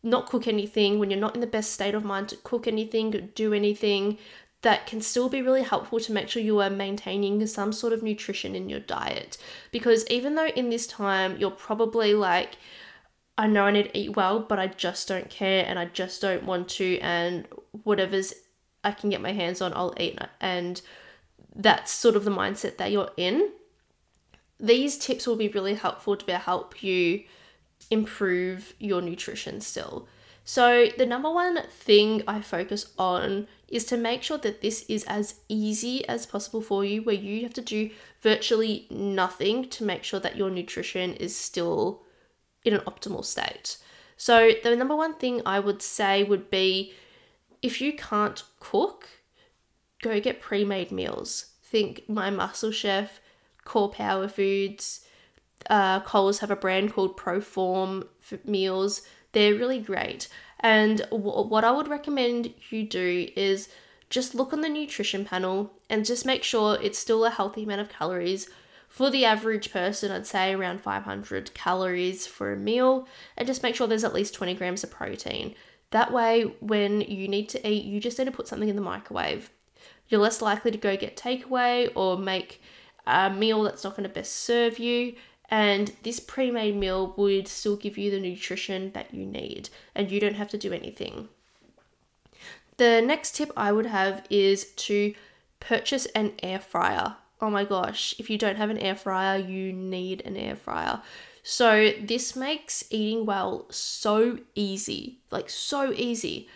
not 0.04 0.30
cook 0.30 0.48
anything, 0.48 1.00
when 1.00 1.10
you're 1.10 1.20
not 1.20 1.36
in 1.36 1.42
the 1.42 1.48
best 1.48 1.72
state 1.72 1.94
of 1.96 2.04
mind 2.04 2.30
to 2.30 2.38
cook 2.38 2.68
anything, 2.68 3.30
do 3.36 3.54
anything. 3.54 4.18
That 4.62 4.88
can 4.88 5.00
still 5.00 5.30
be 5.30 5.42
really 5.42 5.64
helpful 5.64 6.02
to 6.02 6.12
make 6.12 6.28
sure 6.28 6.42
you 6.42 6.60
are 6.60 6.70
maintaining 6.70 7.46
some 7.48 7.72
sort 7.72 7.94
of 7.94 8.04
nutrition 8.04 8.56
in 8.56 8.68
your 8.68 8.82
diet. 8.82 9.38
Because 9.72 10.06
even 10.08 10.36
though 10.36 10.48
in 10.48 10.70
this 10.70 10.86
time 10.86 11.38
you're 11.38 11.50
probably 11.50 12.14
like, 12.14 12.58
I 13.40 13.48
know 13.48 13.64
I 13.64 13.72
need 13.72 13.84
to 13.84 13.98
eat 13.98 14.18
well, 14.18 14.42
but 14.42 14.60
I 14.60 14.68
just 14.68 15.08
don't 15.08 15.30
care 15.30 15.64
and 15.66 15.80
I 15.80 15.86
just 15.86 16.22
don't 16.22 16.44
want 16.44 16.68
to. 16.72 17.00
And 17.00 17.48
whatever's 17.86 18.34
I 18.84 18.92
can 18.92 19.10
get 19.10 19.22
my 19.22 19.32
hands 19.32 19.62
on, 19.62 19.72
I'll 19.74 19.94
eat. 19.98 20.20
And 20.42 20.82
that's 21.56 21.90
sort 21.90 22.18
of 22.18 22.26
the 22.26 22.32
mindset 22.32 22.76
that 22.78 22.92
you're 22.92 23.12
in. 23.16 23.52
These 24.60 24.98
tips 24.98 25.26
will 25.26 25.38
be 25.38 25.48
really 25.48 25.76
helpful 25.76 26.18
to 26.18 26.38
help 26.38 26.84
you 26.84 27.24
improve 27.90 28.74
your 28.78 29.02
nutrition 29.02 29.62
still. 29.62 30.10
So, 30.44 30.88
the 30.98 31.06
number 31.06 31.32
one 31.32 31.62
thing 31.70 32.24
I 32.28 32.42
focus 32.42 32.92
on 32.98 33.48
is 33.70 33.86
to 33.86 33.96
make 33.96 34.22
sure 34.22 34.40
that 34.40 34.62
this 34.62 34.84
is 34.90 35.06
as 35.06 35.36
easy 35.48 36.06
as 36.10 36.26
possible 36.26 36.62
for 36.62 36.84
you, 36.84 37.04
where 37.04 37.16
you 37.16 37.44
have 37.44 37.54
to 37.54 37.62
do 37.62 37.92
virtually 38.22 38.86
nothing 38.90 39.70
to 39.70 39.86
make 39.86 40.04
sure 40.04 40.20
that 40.20 40.36
your 40.36 40.50
nutrition 40.50 41.14
is 41.14 41.34
still 41.36 42.02
in 42.64 42.74
an 42.74 42.82
optimal 42.82 43.24
state. 43.24 43.78
So, 44.18 44.52
the 44.64 44.76
number 44.76 44.96
one 44.96 45.14
thing 45.14 45.42
I 45.46 45.60
would 45.60 45.82
say 45.82 46.24
would 46.24 46.50
be 46.50 46.94
if 47.62 47.82
you 47.82 47.94
can't 47.94 48.44
cook, 48.60 49.08
go 50.02 50.20
get 50.20 50.42
pre 50.42 50.64
made 50.64 50.92
meals. 50.92 51.48
Think 51.64 52.08
My 52.10 52.30
Muscle 52.30 52.72
Chef, 52.72 53.22
Core 53.64 53.90
Power 53.90 54.28
Foods, 54.28 55.06
uh, 55.70 56.00
Coles 56.02 56.40
have 56.40 56.52
a 56.52 56.56
brand 56.56 56.94
called 56.94 57.18
Proform 57.18 58.08
meals. 58.46 59.02
They're 59.32 59.56
really 59.56 59.80
great. 59.80 60.28
And 60.60 61.00
w- 61.12 61.48
what 61.48 61.64
I 61.64 61.72
would 61.72 61.88
recommend 61.88 62.54
you 62.70 62.84
do 62.84 63.30
is 63.36 63.70
just 64.10 64.36
look 64.36 64.54
on 64.54 64.62
the 64.62 64.70
nutrition 64.70 65.26
panel 65.26 65.74
and 65.90 66.06
just 66.06 66.26
make 66.26 66.44
sure 66.44 66.78
it's 66.82 66.98
still 66.98 67.26
a 67.26 67.30
healthy 67.30 67.64
amount 67.64 67.82
of 67.82 67.90
calories 67.90 68.50
for 68.90 69.12
the 69.12 69.24
average 69.24 69.72
person, 69.72 70.12
I'd 70.12 70.26
say 70.26 70.54
around 70.54 70.82
500 70.82 71.54
calories 71.54 72.26
for 72.26 72.52
a 72.52 72.58
meal, 72.58 73.08
and 73.38 73.48
just 73.48 73.64
make 73.64 73.76
sure 73.76 73.88
there's 73.88 74.04
at 74.04 74.16
least 74.16 74.34
20 74.34 74.56
grams 74.56 74.84
of 74.84 74.90
protein. 74.90 75.54
That 75.92 76.12
way, 76.12 76.56
when 76.60 77.02
you 77.02 77.28
need 77.28 77.50
to 77.50 77.68
eat, 77.68 77.86
you 77.86 78.00
just 78.00 78.18
need 78.18 78.26
to 78.26 78.32
put 78.32 78.48
something 78.48 78.68
in 78.68 78.76
the 78.76 78.82
microwave. 78.82 79.52
You're 80.08 80.22
less 80.22 80.42
likely 80.42 80.72
to 80.72 80.78
go 80.78 80.98
get 80.98 81.16
takeaway 81.16 81.92
or 81.96 82.18
make 82.18 82.62
a 83.06 83.30
meal 83.30 83.64
that's 83.64 83.84
not 83.84 83.96
going 83.96 84.10
to 84.10 84.14
best 84.14 84.34
serve 84.36 84.80
you. 84.80 85.16
And 85.50 85.94
this 86.04 86.20
pre 86.20 86.52
made 86.52 86.76
meal 86.76 87.14
would 87.16 87.48
still 87.48 87.76
give 87.76 87.98
you 87.98 88.10
the 88.10 88.20
nutrition 88.20 88.92
that 88.94 89.14
you 89.14 89.26
need, 89.26 89.70
and 89.96 90.12
you 90.12 90.20
don't 90.20 90.36
have 90.36 90.50
to 90.50 90.58
do 90.58 90.74
anything. 90.74 91.30
The 92.78 93.02
next 93.02 93.36
tip 93.36 93.52
I 93.56 93.72
would 93.72 93.88
have 93.88 94.26
is 94.32 94.72
to 94.74 95.14
purchase 95.60 96.06
an 96.08 96.34
air 96.42 96.60
fryer 96.60 97.18
oh 97.42 97.50
my 97.50 97.64
gosh, 97.64 98.16
if 98.20 98.30
you 98.30 98.38
don't 98.38 98.58
have 98.58 98.70
an 98.70 98.78
air 98.78 98.96
fryer, 98.96 99.38
you 99.40 99.72
need 99.72 100.22
an 100.26 100.36
air 100.36 100.56
fryer. 100.56 101.02
So, 101.42 101.94
this 102.02 102.36
makes 102.36 102.84
eating 102.92 103.26
well 103.26 103.66
so 103.72 104.40
easy 104.56 105.20
like, 105.32 105.50
so 105.50 105.94
easy. 105.94 106.48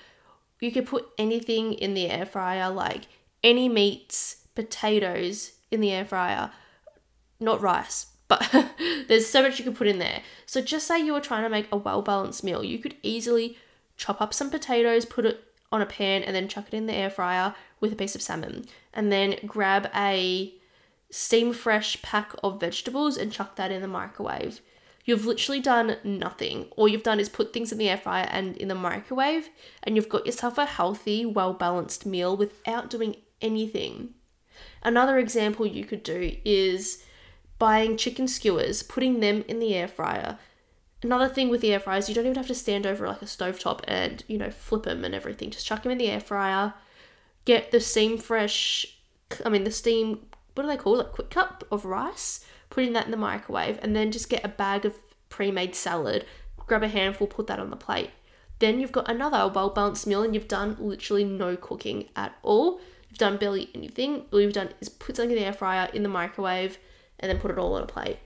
You 0.60 0.72
could 0.72 0.86
put 0.86 1.10
anything 1.18 1.74
in 1.74 1.94
the 1.94 2.10
air 2.10 2.26
fryer, 2.26 2.70
like 2.70 3.04
any 3.44 3.68
meats, 3.68 4.48
potatoes 4.56 5.54
in 5.72 5.82
the 5.82 5.92
air 5.92 6.06
fryer, 6.06 6.52
not 7.40 7.62
rice, 7.62 8.08
but 8.28 8.50
there's 9.08 9.28
so 9.28 9.42
much 9.42 9.60
you 9.60 9.66
could 9.66 9.76
put 9.76 9.88
in 9.88 10.00
there. 10.00 10.22
So 10.46 10.62
just 10.62 10.88
say 10.88 11.00
you 11.00 11.14
were 11.14 11.22
trying 11.22 11.44
to 11.44 11.50
make 11.50 11.68
a 11.72 11.78
well 11.78 12.02
balanced 12.02 12.44
meal, 12.44 12.64
you 12.64 12.80
could 12.80 12.96
easily 13.04 13.58
chop 13.98 14.22
up 14.22 14.34
some 14.34 14.50
potatoes, 14.50 15.06
put 15.06 15.26
it 15.26 15.44
on 15.72 15.82
a 15.82 15.86
pan, 15.86 16.24
and 16.24 16.36
then 16.36 16.48
chuck 16.48 16.68
it 16.68 16.74
in 16.74 16.88
the 16.88 16.94
air 16.94 17.10
fryer 17.10 17.54
with 17.80 17.94
a 17.94 17.96
piece 17.96 18.16
of 18.16 18.22
salmon. 18.22 18.66
And 18.94 19.12
then 19.12 19.36
grab 19.46 19.90
a 19.94 20.54
steam 21.14 21.54
fresh 21.54 22.02
pack 22.02 22.34
of 22.44 22.60
vegetables 22.60 23.18
and 23.18 23.32
chuck 23.32 23.56
that 23.56 23.72
in 23.72 23.84
the 23.84 23.88
microwave. 23.88 24.62
You've 25.06 25.28
literally 25.28 25.60
done 25.60 25.98
nothing. 26.04 26.66
All 26.76 26.88
you've 26.88 27.04
done 27.04 27.20
is 27.20 27.30
put 27.30 27.54
things 27.54 27.72
in 27.72 27.78
the 27.78 27.88
air 27.88 27.98
fryer 27.98 28.28
and 28.32 28.58
in 28.58 28.68
the 28.68 28.74
microwave, 28.74 29.50
and 29.84 29.96
you've 29.96 30.10
got 30.10 30.26
yourself 30.26 30.58
a 30.58 30.66
healthy, 30.66 31.24
well 31.24 31.54
balanced 31.54 32.08
meal 32.08 32.36
without 32.36 32.90
doing 32.90 33.18
anything. 33.42 34.16
Another 34.82 35.20
example 35.20 35.68
you 35.68 35.86
could 35.86 36.02
do 36.02 36.36
is 36.44 37.04
buying 37.60 37.96
chicken 37.96 38.28
skewers, 38.28 38.82
putting 38.82 39.20
them 39.20 39.46
in 39.48 39.60
the 39.60 39.76
air 39.76 39.88
fryer. 39.88 40.40
Another 41.04 41.28
thing 41.28 41.50
with 41.50 41.62
the 41.62 41.74
air 41.74 41.80
fryers, 41.80 42.10
you 42.10 42.16
don't 42.16 42.26
even 42.26 42.38
have 42.38 42.48
to 42.48 42.56
stand 42.56 42.88
over 42.88 43.08
like 43.08 43.22
a 43.22 43.26
stovetop 43.26 43.82
and, 43.88 44.24
you 44.28 44.40
know, 44.40 44.50
flip 44.50 44.84
them 44.84 45.06
and 45.06 45.14
everything. 45.14 45.52
Just 45.52 45.68
chuck 45.68 45.84
them 45.84 45.92
in 45.92 46.00
the 46.00 46.10
air 46.10 46.22
fryer, 46.22 46.74
get 47.46 47.70
the 47.70 47.80
steam 47.80 48.18
fresh, 48.18 48.98
I 49.46 49.50
mean, 49.50 49.64
the 49.64 49.72
steam, 49.72 50.26
what 50.54 50.64
do 50.64 50.70
they 50.70 50.78
call 50.78 51.00
it? 51.00 51.12
Quick 51.12 51.30
cup 51.30 51.64
of 51.72 51.86
rice, 51.86 52.46
putting 52.70 52.94
that 52.94 53.06
in 53.06 53.12
the 53.12 53.18
microwave, 53.18 53.80
and 53.82 53.96
then 53.96 54.12
just 54.12 54.30
get 54.30 54.46
a 54.46 54.50
bag 54.50 54.86
of 54.86 54.96
pre 55.30 55.52
made 55.52 55.76
salad, 55.76 56.26
grab 56.58 56.84
a 56.84 56.88
handful, 56.88 57.28
put 57.28 57.48
that 57.48 57.60
on 57.60 57.70
the 57.70 57.76
plate. 57.76 58.12
Then 58.60 58.80
you've 58.80 58.92
got 58.92 59.10
another 59.10 59.52
well 59.54 59.70
balanced 59.70 60.08
meal 60.08 60.24
and 60.24 60.34
you've 60.34 60.48
done 60.48 60.78
literally 60.80 61.24
no 61.24 61.56
cooking 61.56 62.10
at 62.16 62.36
all. 62.44 62.80
You've 63.10 63.18
done 63.18 63.38
barely 63.38 63.70
anything. 63.76 64.24
All 64.32 64.42
you've 64.42 64.54
done 64.54 64.70
is 64.80 64.90
put 64.90 65.18
something 65.18 65.32
in 65.32 65.38
the 65.38 65.46
air 65.46 65.54
fryer, 65.54 65.90
in 65.94 66.04
the 66.04 66.10
microwave, 66.10 66.78
and 67.20 67.30
then 67.30 67.40
put 67.40 67.52
it 67.52 67.58
all 67.58 67.74
on 67.74 67.84
a 67.84 67.88
plate. 67.88 68.20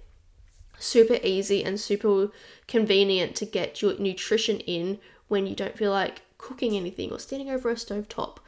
Super 0.80 1.18
easy 1.24 1.64
and 1.64 1.80
super 1.80 2.30
convenient 2.68 3.36
to 3.38 3.46
get 3.46 3.82
your 3.82 3.98
nutrition 3.98 4.60
in 4.62 5.00
when 5.28 5.48
you 5.48 5.56
don't 5.56 5.78
feel 5.78 5.92
like 5.92 6.22
cooking 6.38 6.76
anything 6.76 7.12
or 7.12 7.20
standing 7.20 7.50
over 7.50 7.70
a 7.70 7.78
stove 7.78 8.08
top. 8.08 8.40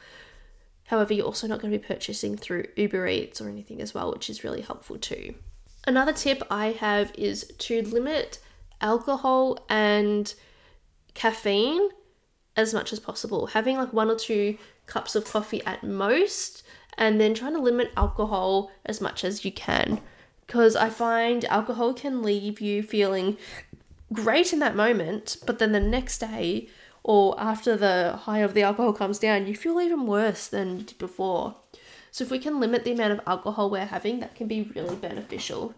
However, 0.90 1.14
you're 1.14 1.24
also 1.24 1.46
not 1.46 1.60
going 1.60 1.72
to 1.72 1.78
be 1.78 1.86
purchasing 1.86 2.36
through 2.36 2.64
Uber 2.74 3.06
Eats 3.06 3.40
or 3.40 3.48
anything 3.48 3.80
as 3.80 3.94
well, 3.94 4.10
which 4.10 4.28
is 4.28 4.42
really 4.42 4.60
helpful 4.60 4.98
too. 4.98 5.36
Another 5.86 6.12
tip 6.12 6.42
I 6.50 6.72
have 6.72 7.12
is 7.16 7.44
to 7.58 7.82
limit 7.82 8.40
alcohol 8.80 9.64
and 9.68 10.34
caffeine 11.14 11.90
as 12.56 12.74
much 12.74 12.92
as 12.92 12.98
possible. 12.98 13.46
Having 13.46 13.76
like 13.76 13.92
one 13.92 14.10
or 14.10 14.16
two 14.16 14.58
cups 14.86 15.14
of 15.14 15.24
coffee 15.24 15.62
at 15.64 15.84
most, 15.84 16.64
and 16.98 17.20
then 17.20 17.34
trying 17.34 17.54
to 17.54 17.62
limit 17.62 17.92
alcohol 17.96 18.72
as 18.84 19.00
much 19.00 19.22
as 19.22 19.44
you 19.44 19.52
can 19.52 20.00
because 20.44 20.74
I 20.74 20.90
find 20.90 21.44
alcohol 21.44 21.94
can 21.94 22.20
leave 22.20 22.60
you 22.60 22.82
feeling 22.82 23.36
great 24.12 24.52
in 24.52 24.58
that 24.58 24.74
moment, 24.74 25.36
but 25.46 25.60
then 25.60 25.70
the 25.70 25.78
next 25.78 26.18
day 26.18 26.68
or 27.02 27.38
after 27.40 27.76
the 27.76 28.20
high 28.22 28.40
of 28.40 28.54
the 28.54 28.62
alcohol 28.62 28.92
comes 28.92 29.18
down, 29.18 29.46
you 29.46 29.56
feel 29.56 29.80
even 29.80 30.06
worse 30.06 30.46
than 30.46 30.86
before. 30.98 31.56
So, 32.10 32.24
if 32.24 32.30
we 32.30 32.38
can 32.38 32.60
limit 32.60 32.84
the 32.84 32.92
amount 32.92 33.12
of 33.12 33.20
alcohol 33.26 33.70
we're 33.70 33.86
having, 33.86 34.20
that 34.20 34.34
can 34.34 34.48
be 34.48 34.70
really 34.74 34.96
beneficial. 34.96 35.74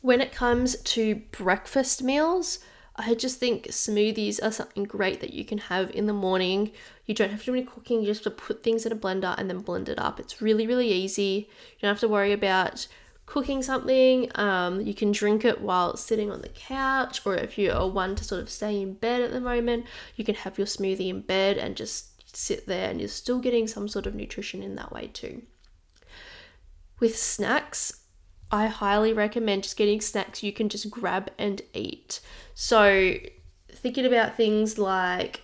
When 0.00 0.20
it 0.20 0.32
comes 0.32 0.76
to 0.76 1.16
breakfast 1.30 2.02
meals, 2.02 2.58
I 2.96 3.14
just 3.14 3.38
think 3.38 3.68
smoothies 3.68 4.42
are 4.42 4.52
something 4.52 4.84
great 4.84 5.20
that 5.20 5.32
you 5.32 5.44
can 5.44 5.58
have 5.58 5.90
in 5.92 6.06
the 6.06 6.12
morning. 6.12 6.72
You 7.06 7.14
don't 7.14 7.30
have 7.30 7.40
to 7.40 7.46
do 7.46 7.54
any 7.54 7.64
cooking, 7.64 8.00
you 8.00 8.06
just 8.06 8.24
have 8.24 8.34
to 8.34 8.42
put 8.42 8.62
things 8.62 8.84
in 8.84 8.92
a 8.92 8.96
blender 8.96 9.34
and 9.38 9.48
then 9.48 9.60
blend 9.60 9.88
it 9.88 9.98
up. 9.98 10.20
It's 10.20 10.42
really, 10.42 10.66
really 10.66 10.90
easy. 10.90 11.48
You 11.72 11.82
don't 11.82 11.88
have 11.90 12.00
to 12.00 12.08
worry 12.08 12.32
about 12.32 12.86
cooking 13.32 13.62
something, 13.62 14.30
um, 14.34 14.82
you 14.82 14.92
can 14.92 15.10
drink 15.10 15.42
it 15.42 15.62
while 15.62 15.96
sitting 15.96 16.30
on 16.30 16.42
the 16.42 16.50
couch, 16.50 17.24
or 17.24 17.34
if 17.34 17.56
you 17.56 17.72
are 17.72 17.88
one 17.88 18.14
to 18.14 18.22
sort 18.22 18.42
of 18.42 18.50
stay 18.50 18.82
in 18.82 18.92
bed 18.92 19.22
at 19.22 19.32
the 19.32 19.40
moment, 19.40 19.86
you 20.16 20.22
can 20.22 20.34
have 20.34 20.58
your 20.58 20.66
smoothie 20.66 21.08
in 21.08 21.22
bed 21.22 21.56
and 21.56 21.74
just 21.74 22.36
sit 22.36 22.66
there 22.66 22.90
and 22.90 23.00
you're 23.00 23.08
still 23.08 23.38
getting 23.38 23.66
some 23.66 23.88
sort 23.88 24.06
of 24.06 24.14
nutrition 24.14 24.62
in 24.62 24.74
that 24.74 24.92
way 24.92 25.06
too. 25.06 25.40
With 27.00 27.16
snacks, 27.16 28.02
I 28.50 28.66
highly 28.66 29.14
recommend 29.14 29.62
just 29.62 29.78
getting 29.78 30.02
snacks 30.02 30.42
you 30.42 30.52
can 30.52 30.68
just 30.68 30.90
grab 30.90 31.30
and 31.38 31.62
eat. 31.72 32.20
So, 32.52 33.14
thinking 33.70 34.04
about 34.04 34.36
things 34.36 34.76
like 34.76 35.40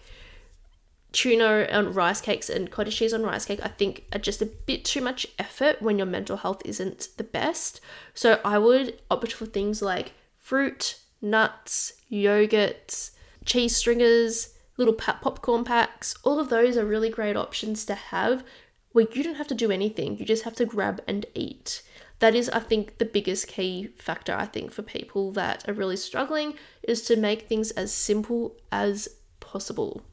tuna 1.18 1.66
on 1.72 1.92
rice 1.92 2.20
cakes 2.20 2.48
and 2.48 2.70
cottage 2.70 2.96
cheese 2.96 3.12
on 3.12 3.24
rice 3.24 3.44
cake, 3.44 3.58
I 3.64 3.68
think 3.68 4.04
are 4.12 4.20
just 4.20 4.40
a 4.40 4.46
bit 4.46 4.84
too 4.84 5.00
much 5.00 5.26
effort 5.36 5.82
when 5.82 5.98
your 5.98 6.06
mental 6.06 6.36
health 6.36 6.62
isn't 6.64 7.08
the 7.16 7.24
best. 7.24 7.80
So 8.14 8.40
I 8.44 8.58
would 8.58 9.00
opt 9.10 9.32
for 9.32 9.44
things 9.44 9.82
like 9.82 10.12
fruit, 10.38 11.00
nuts, 11.20 11.94
yogurts, 12.08 13.10
cheese 13.44 13.74
stringers, 13.74 14.54
little 14.76 14.94
popcorn 14.94 15.64
packs. 15.64 16.14
All 16.22 16.38
of 16.38 16.50
those 16.50 16.76
are 16.76 16.84
really 16.86 17.10
great 17.10 17.36
options 17.36 17.84
to 17.86 17.96
have 17.96 18.44
where 18.92 19.08
you 19.12 19.24
don't 19.24 19.34
have 19.34 19.48
to 19.48 19.56
do 19.56 19.72
anything. 19.72 20.18
You 20.18 20.24
just 20.24 20.44
have 20.44 20.54
to 20.54 20.64
grab 20.64 21.02
and 21.08 21.26
eat. 21.34 21.82
That 22.20 22.36
is, 22.36 22.48
I 22.50 22.60
think, 22.60 22.98
the 22.98 23.04
biggest 23.04 23.48
key 23.48 23.88
factor, 23.98 24.34
I 24.34 24.46
think, 24.46 24.70
for 24.70 24.82
people 24.82 25.32
that 25.32 25.68
are 25.68 25.74
really 25.74 25.96
struggling 25.96 26.54
is 26.84 27.02
to 27.02 27.16
make 27.16 27.48
things 27.48 27.72
as 27.72 27.92
simple 27.92 28.56
as 28.70 29.08
possible. 29.40 30.04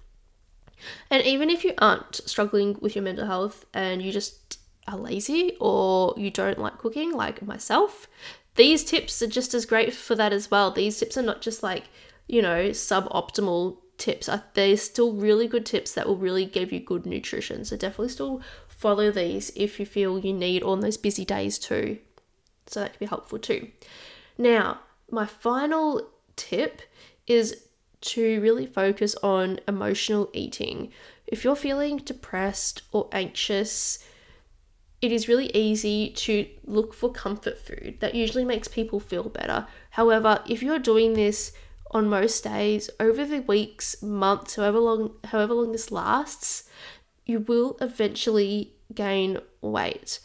And 1.10 1.24
even 1.24 1.50
if 1.50 1.64
you 1.64 1.74
aren't 1.78 2.16
struggling 2.26 2.78
with 2.82 2.96
your 2.96 3.04
mental 3.04 3.26
health 3.26 3.66
and 3.74 4.02
you 4.02 4.12
just 4.12 4.60
are 4.88 4.98
lazy 4.98 5.58
or 5.60 6.14
you 6.18 6.30
don't 6.30 6.60
like 6.60 6.78
cooking, 6.78 7.12
like 7.12 7.42
myself, 7.42 8.08
these 8.56 8.84
tips 8.84 9.22
are 9.22 9.28
just 9.28 9.54
as 9.54 9.66
great 9.66 9.94
for 9.94 10.16
that 10.16 10.34
as 10.34 10.50
well. 10.50 10.72
These 10.72 11.00
tips 11.00 11.18
are 11.18 11.22
not 11.22 11.42
just 11.42 11.64
like, 11.64 11.86
you 12.28 12.42
know, 12.42 12.70
suboptimal 12.70 13.78
tips. 13.98 14.30
They're 14.54 14.78
still 14.78 15.14
really 15.14 15.48
good 15.48 15.66
tips 15.66 15.94
that 15.94 16.08
will 16.08 16.18
really 16.18 16.46
give 16.46 16.72
you 16.72 16.80
good 16.80 17.06
nutrition. 17.06 17.66
So 17.66 17.78
definitely 17.78 18.10
still 18.10 18.42
follow 18.68 19.12
these 19.12 19.52
if 19.56 19.80
you 19.80 19.86
feel 19.86 20.20
you 20.20 20.34
need 20.34 20.64
on 20.64 20.82
those 20.82 20.98
busy 20.98 21.26
days 21.26 21.58
too. 21.58 22.00
So 22.68 22.82
that 22.82 22.94
can 22.94 23.00
be 23.00 23.06
helpful 23.06 23.40
too. 23.40 23.70
Now, 24.38 24.80
my 25.10 25.26
final 25.26 26.10
tip 26.36 26.82
is 27.28 27.66
to 28.02 28.42
really 28.42 28.66
focus 28.66 29.16
on 29.24 29.60
emotional 29.68 30.30
eating. 30.34 30.92
If 31.28 31.44
you're 31.44 31.56
feeling 31.56 31.98
depressed 31.98 32.84
or 32.92 33.10
anxious, 33.12 34.00
it 35.02 35.12
is 35.12 35.28
really 35.28 35.56
easy 35.56 36.10
to 36.10 36.48
look 36.66 36.94
for 36.94 37.12
comfort 37.12 37.58
food. 37.60 37.98
That 38.00 38.16
usually 38.16 38.46
makes 38.46 38.68
people 38.68 39.00
feel 39.00 39.30
better. 39.30 39.68
However, 39.92 40.42
if 40.48 40.64
you're 40.64 40.80
doing 40.80 41.14
this 41.14 41.52
on 41.92 42.10
most 42.10 42.44
days, 42.44 42.90
over 43.00 43.26
the 43.26 43.42
weeks, 43.42 44.02
months, 44.02 44.56
however 44.56 44.80
long 44.80 45.12
however 45.26 45.54
long 45.54 45.72
this 45.72 45.92
lasts, 45.92 46.70
you 47.26 47.40
will 47.40 47.78
eventually 47.82 48.74
gain 48.94 49.40
weight. 49.62 50.20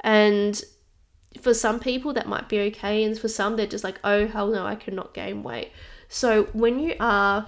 And 0.00 0.62
for 1.40 1.52
some 1.52 1.80
people 1.80 2.12
that 2.14 2.28
might 2.28 2.48
be 2.48 2.60
okay 2.60 3.04
and 3.04 3.18
for 3.18 3.28
some 3.28 3.56
they're 3.56 3.66
just 3.66 3.84
like, 3.84 4.00
"Oh, 4.04 4.26
hell 4.26 4.48
no, 4.48 4.66
I 4.66 4.74
cannot 4.74 5.14
gain 5.14 5.42
weight." 5.42 5.70
So 6.08 6.44
when 6.52 6.78
you 6.78 6.94
are 7.00 7.46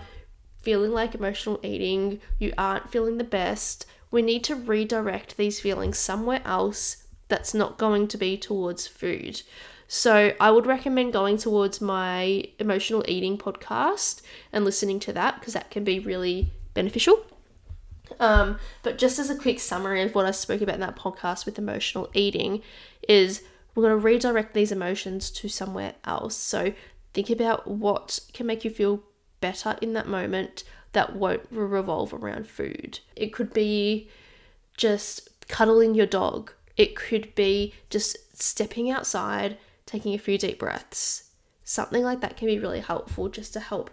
feeling 0.61 0.93
like 0.93 1.15
emotional 1.15 1.61
eating, 1.63 2.21
you 2.39 2.53
aren't 2.59 2.91
feeling 2.91 3.19
the 3.19 3.25
best, 3.25 3.87
we 4.11 4.23
need 4.23 4.45
to 4.45 4.55
redirect 4.55 5.37
these 5.37 5.61
feelings 5.61 5.99
somewhere 5.99 6.41
else 6.45 7.05
that's 7.29 7.55
not 7.55 7.79
going 7.79 8.09
to 8.09 8.17
be 8.17 8.37
towards 8.37 8.87
food. 8.87 9.43
So 9.87 10.35
I 10.39 10.51
would 10.51 10.67
recommend 10.67 11.13
going 11.13 11.39
towards 11.39 11.81
my 11.81 12.45
emotional 12.59 13.05
eating 13.09 13.39
podcast 13.39 14.23
and 14.53 14.65
listening 14.65 15.01
to 15.01 15.13
that 15.15 15.39
because 15.39 15.55
that 15.55 15.71
can 15.71 15.85
be 15.85 15.99
really 15.99 16.53
beneficial. 16.75 17.25
Um, 18.21 18.59
but 18.83 18.99
just 18.99 19.19
as 19.19 19.31
a 19.31 19.37
quick 19.37 19.61
summary 19.61 20.03
of 20.03 20.15
what 20.15 20.27
I 20.27 20.31
spoke 20.33 20.61
about 20.61 20.75
in 20.75 20.81
that 20.81 20.97
podcast 20.97 21.47
with 21.47 21.59
emotional 21.59 22.11
eating, 22.13 22.63
is 23.09 23.43
we're 23.75 23.85
going 23.85 23.99
to 24.01 24.05
redirect 24.05 24.55
these 24.55 24.73
emotions 24.73 25.31
to 25.31 25.49
somewhere 25.49 25.95
else. 26.05 26.37
So 26.37 26.73
Think 27.19 27.31
about 27.31 27.67
what 27.67 28.21
can 28.33 28.47
make 28.47 28.65
you 28.65 28.71
feel 28.71 29.03
better 29.41 29.77
in 29.83 29.93
that 29.95 30.07
moment 30.07 30.63
that 30.93 31.17
won't 31.17 31.43
revolve 31.51 32.15
around 32.15 32.47
food. 32.47 33.01
It 33.17 33.33
could 33.33 33.53
be 33.53 34.09
just 34.77 35.29
cuddling 35.49 35.97
your 35.97 36.07
dog, 36.07 36.53
it 36.77 36.95
could 36.95 37.35
be 37.35 37.75
just 37.91 38.41
stepping 38.41 38.89
outside, 38.89 39.59
taking 39.85 40.15
a 40.15 40.19
few 40.19 40.39
deep 40.39 40.61
breaths. 40.61 41.31
Something 41.65 42.05
like 42.05 42.21
that 42.21 42.37
can 42.37 42.47
be 42.47 42.61
really 42.61 42.79
helpful 42.79 43.29
just 43.29 43.53
to 43.55 43.59
help 43.59 43.91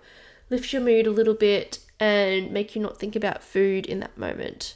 lift 0.51 0.71
your 0.71 0.83
mood 0.83 1.07
a 1.07 1.11
little 1.11 1.33
bit 1.33 1.79
and 1.99 2.51
make 2.51 2.75
you 2.75 2.81
not 2.83 2.99
think 2.99 3.15
about 3.15 3.43
food 3.43 3.87
in 3.87 4.01
that 4.01 4.19
moment. 4.19 4.75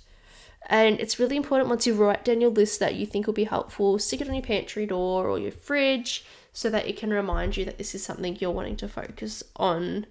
And 0.65 0.99
it's 0.99 1.19
really 1.19 1.37
important 1.37 1.69
once 1.69 1.85
you 1.85 1.93
write 1.93 2.25
down 2.25 2.41
your 2.41 2.49
list 2.49 2.79
that 2.79 2.95
you 2.95 3.05
think 3.05 3.27
will 3.27 3.33
be 3.35 3.43
helpful, 3.43 3.99
stick 3.99 4.21
it 4.21 4.27
on 4.27 4.33
your 4.33 4.41
pantry 4.41 4.87
door 4.87 5.27
or 5.27 5.37
your 5.37 5.51
fridge 5.51 6.25
so 6.59 6.69
that 6.69 6.89
it 6.89 6.97
can 6.97 7.09
remind 7.09 7.55
you 7.55 7.63
that 7.63 7.77
this 7.77 7.95
is 7.95 8.03
something 8.03 8.35
you're 8.37 8.51
wanting 8.51 8.75
to 8.75 8.85
focus 8.85 9.41
on 9.55 10.05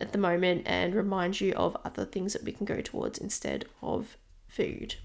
at 0.00 0.10
the 0.10 0.18
moment 0.18 0.60
and 0.66 0.92
remind 0.92 1.40
you 1.40 1.52
of 1.52 1.76
other 1.84 2.04
things 2.04 2.32
that 2.32 2.42
we 2.42 2.50
can 2.50 2.66
go 2.66 2.80
towards 2.80 3.16
instead 3.16 3.64
of 3.80 4.16
food. 4.48 4.96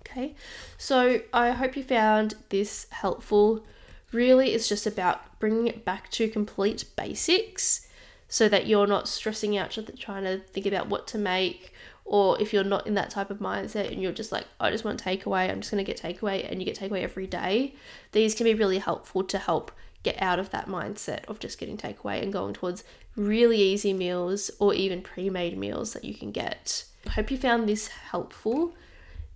Okay, 0.00 0.34
so 0.76 1.20
I 1.32 1.52
hope 1.52 1.76
you 1.76 1.84
found 1.84 2.34
this 2.48 2.88
helpful. 2.90 3.64
Really, 4.10 4.54
it's 4.54 4.68
just 4.68 4.88
about 4.88 5.38
bringing 5.38 5.68
it 5.68 5.84
back 5.84 6.10
to 6.10 6.28
complete 6.28 6.86
basics 6.96 7.86
so 8.26 8.48
that 8.48 8.66
you're 8.66 8.88
not 8.88 9.06
stressing 9.06 9.56
out 9.56 9.78
trying 10.00 10.24
to 10.24 10.38
think 10.38 10.66
about 10.66 10.88
what 10.88 11.06
to 11.06 11.18
make 11.18 11.72
or 12.12 12.40
if 12.40 12.52
you're 12.52 12.62
not 12.62 12.86
in 12.86 12.94
that 12.94 13.10
type 13.10 13.30
of 13.30 13.38
mindset 13.38 13.90
and 13.90 14.00
you're 14.00 14.12
just 14.12 14.30
like 14.30 14.46
i 14.60 14.70
just 14.70 14.84
want 14.84 15.02
takeaway 15.02 15.50
i'm 15.50 15.60
just 15.60 15.72
going 15.72 15.84
to 15.84 15.92
get 15.92 16.00
takeaway 16.00 16.48
and 16.48 16.60
you 16.60 16.66
get 16.66 16.78
takeaway 16.78 17.02
every 17.02 17.26
day 17.26 17.74
these 18.12 18.34
can 18.34 18.44
be 18.44 18.54
really 18.54 18.78
helpful 18.78 19.24
to 19.24 19.38
help 19.38 19.72
get 20.02 20.20
out 20.20 20.38
of 20.38 20.50
that 20.50 20.66
mindset 20.66 21.24
of 21.26 21.38
just 21.38 21.58
getting 21.58 21.76
takeaway 21.76 22.22
and 22.22 22.32
going 22.32 22.52
towards 22.52 22.84
really 23.16 23.60
easy 23.60 23.92
meals 23.92 24.50
or 24.58 24.74
even 24.74 25.00
pre-made 25.00 25.56
meals 25.56 25.92
that 25.92 26.04
you 26.04 26.14
can 26.14 26.32
get. 26.32 26.84
I 27.06 27.10
hope 27.10 27.30
you 27.30 27.36
found 27.36 27.68
this 27.68 27.88
helpful. 27.88 28.74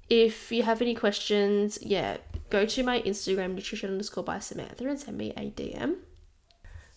If 0.08 0.52
you 0.52 0.62
have 0.62 0.82
any 0.82 0.94
questions 0.94 1.78
yeah 1.82 2.18
go 2.48 2.64
to 2.64 2.82
my 2.84 3.00
instagram 3.02 3.54
nutrition 3.54 3.90
underscore 3.90 4.22
by 4.22 4.38
samantha 4.38 4.86
and 4.86 5.00
send 5.00 5.18
me 5.18 5.32
a 5.36 5.50
dm 5.50 5.96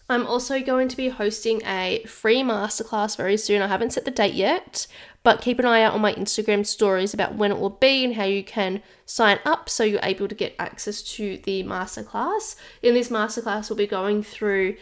I'm 0.09 0.25
also 0.25 0.59
going 0.59 0.87
to 0.87 0.97
be 0.97 1.09
hosting 1.09 1.61
a 1.63 2.03
free 2.07 2.41
masterclass 2.41 3.15
very 3.15 3.37
soon. 3.37 3.61
I 3.61 3.67
haven't 3.67 3.93
set 3.93 4.05
the 4.05 4.11
date 4.11 4.33
yet, 4.33 4.87
but 5.21 5.39
keep 5.39 5.59
an 5.59 5.65
eye 5.65 5.83
out 5.83 5.93
on 5.93 6.01
my 6.01 6.13
Instagram 6.13 6.65
stories 6.65 7.13
about 7.13 7.35
when 7.35 7.51
it 7.51 7.59
will 7.59 7.69
be 7.69 8.05
and 8.05 8.15
how 8.15 8.23
you 8.23 8.43
can 8.43 8.81
sign 9.05 9.37
up 9.45 9.69
so 9.69 9.83
you're 9.83 9.99
able 10.01 10.27
to 10.27 10.33
get 10.33 10.55
access 10.57 11.03
to 11.03 11.37
the 11.43 11.63
masterclass. 11.63 12.55
In 12.81 12.95
this 12.95 13.09
masterclass, 13.09 13.69
we'll 13.69 13.77
be 13.77 13.85
going 13.85 14.23
through 14.23 14.77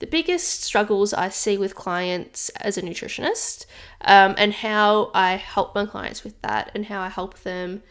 the 0.00 0.06
biggest 0.08 0.64
struggles 0.64 1.14
I 1.14 1.28
see 1.28 1.56
with 1.56 1.76
clients 1.76 2.48
as 2.60 2.76
a 2.76 2.82
nutritionist 2.82 3.66
um, 4.00 4.34
and 4.36 4.52
how 4.52 5.12
I 5.14 5.36
help 5.36 5.76
my 5.76 5.86
clients 5.86 6.24
with 6.24 6.42
that 6.42 6.72
and 6.74 6.86
how 6.86 7.00
I 7.00 7.08
help 7.08 7.38
them 7.42 7.84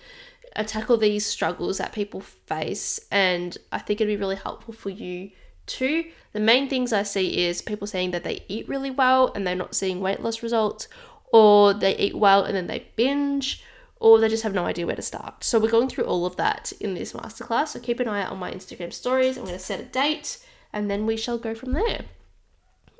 uh, 0.57 0.63
tackle 0.63 0.97
these 0.97 1.25
struggles 1.25 1.77
that 1.77 1.93
people 1.93 2.19
face. 2.19 2.99
And 3.09 3.57
I 3.71 3.77
think 3.77 4.01
it'd 4.01 4.13
be 4.13 4.19
really 4.19 4.35
helpful 4.35 4.73
for 4.73 4.89
you 4.89 5.31
too. 5.71 6.05
The 6.33 6.39
main 6.39 6.69
things 6.69 6.93
I 6.93 7.03
see 7.03 7.45
is 7.45 7.61
people 7.61 7.85
saying 7.87 8.11
that 8.11 8.23
they 8.23 8.45
eat 8.47 8.69
really 8.69 8.91
well 8.91 9.31
and 9.33 9.45
they're 9.45 9.55
not 9.55 9.75
seeing 9.75 9.99
weight 10.01 10.21
loss 10.21 10.43
results, 10.43 10.87
or 11.33 11.73
they 11.73 11.97
eat 11.97 12.15
well 12.15 12.43
and 12.43 12.55
then 12.55 12.67
they 12.67 12.87
binge, 12.95 13.63
or 13.99 14.19
they 14.19 14.29
just 14.29 14.43
have 14.43 14.53
no 14.53 14.65
idea 14.65 14.85
where 14.85 14.95
to 14.95 15.01
start. 15.01 15.43
So 15.43 15.59
we're 15.59 15.69
going 15.69 15.89
through 15.89 16.05
all 16.05 16.25
of 16.25 16.37
that 16.37 16.71
in 16.79 16.93
this 16.95 17.11
masterclass. 17.13 17.69
So 17.69 17.79
keep 17.79 17.99
an 17.99 18.07
eye 18.07 18.23
out 18.23 18.31
on 18.31 18.39
my 18.39 18.51
Instagram 18.51 18.93
stories. 18.93 19.37
I'm 19.37 19.43
going 19.43 19.57
to 19.57 19.63
set 19.63 19.79
a 19.79 19.83
date 19.83 20.37
and 20.73 20.89
then 20.89 21.05
we 21.05 21.17
shall 21.17 21.37
go 21.37 21.53
from 21.53 21.73
there. 21.73 22.05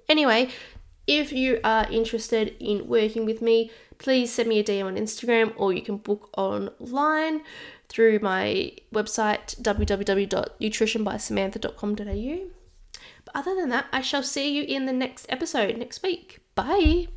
Anyway, 0.08 0.50
if 1.08 1.32
you 1.32 1.60
are 1.64 1.90
interested 1.90 2.56
in 2.60 2.88
working 2.88 3.26
with 3.26 3.42
me, 3.42 3.72
please 3.98 4.32
send 4.32 4.48
me 4.50 4.60
a 4.60 4.64
DM 4.64 4.86
on 4.86 4.96
Instagram 4.96 5.54
or 5.56 5.74
you 5.74 5.82
can 5.82 5.98
book 5.98 6.30
online 6.38 7.42
through 7.90 8.20
my 8.20 8.72
website 8.94 9.60
www.nutritionbysamantha.com.au. 9.62 12.61
But 13.26 13.36
other 13.36 13.56
than 13.56 13.70
that, 13.70 13.86
I 13.92 14.02
shall 14.02 14.24
see 14.24 14.52
you 14.56 14.64
in 14.64 14.86
the 14.86 14.94
next 14.94 15.26
episode 15.30 15.78
next 15.78 16.04
week. 16.04 16.40
Bye. 16.56 17.08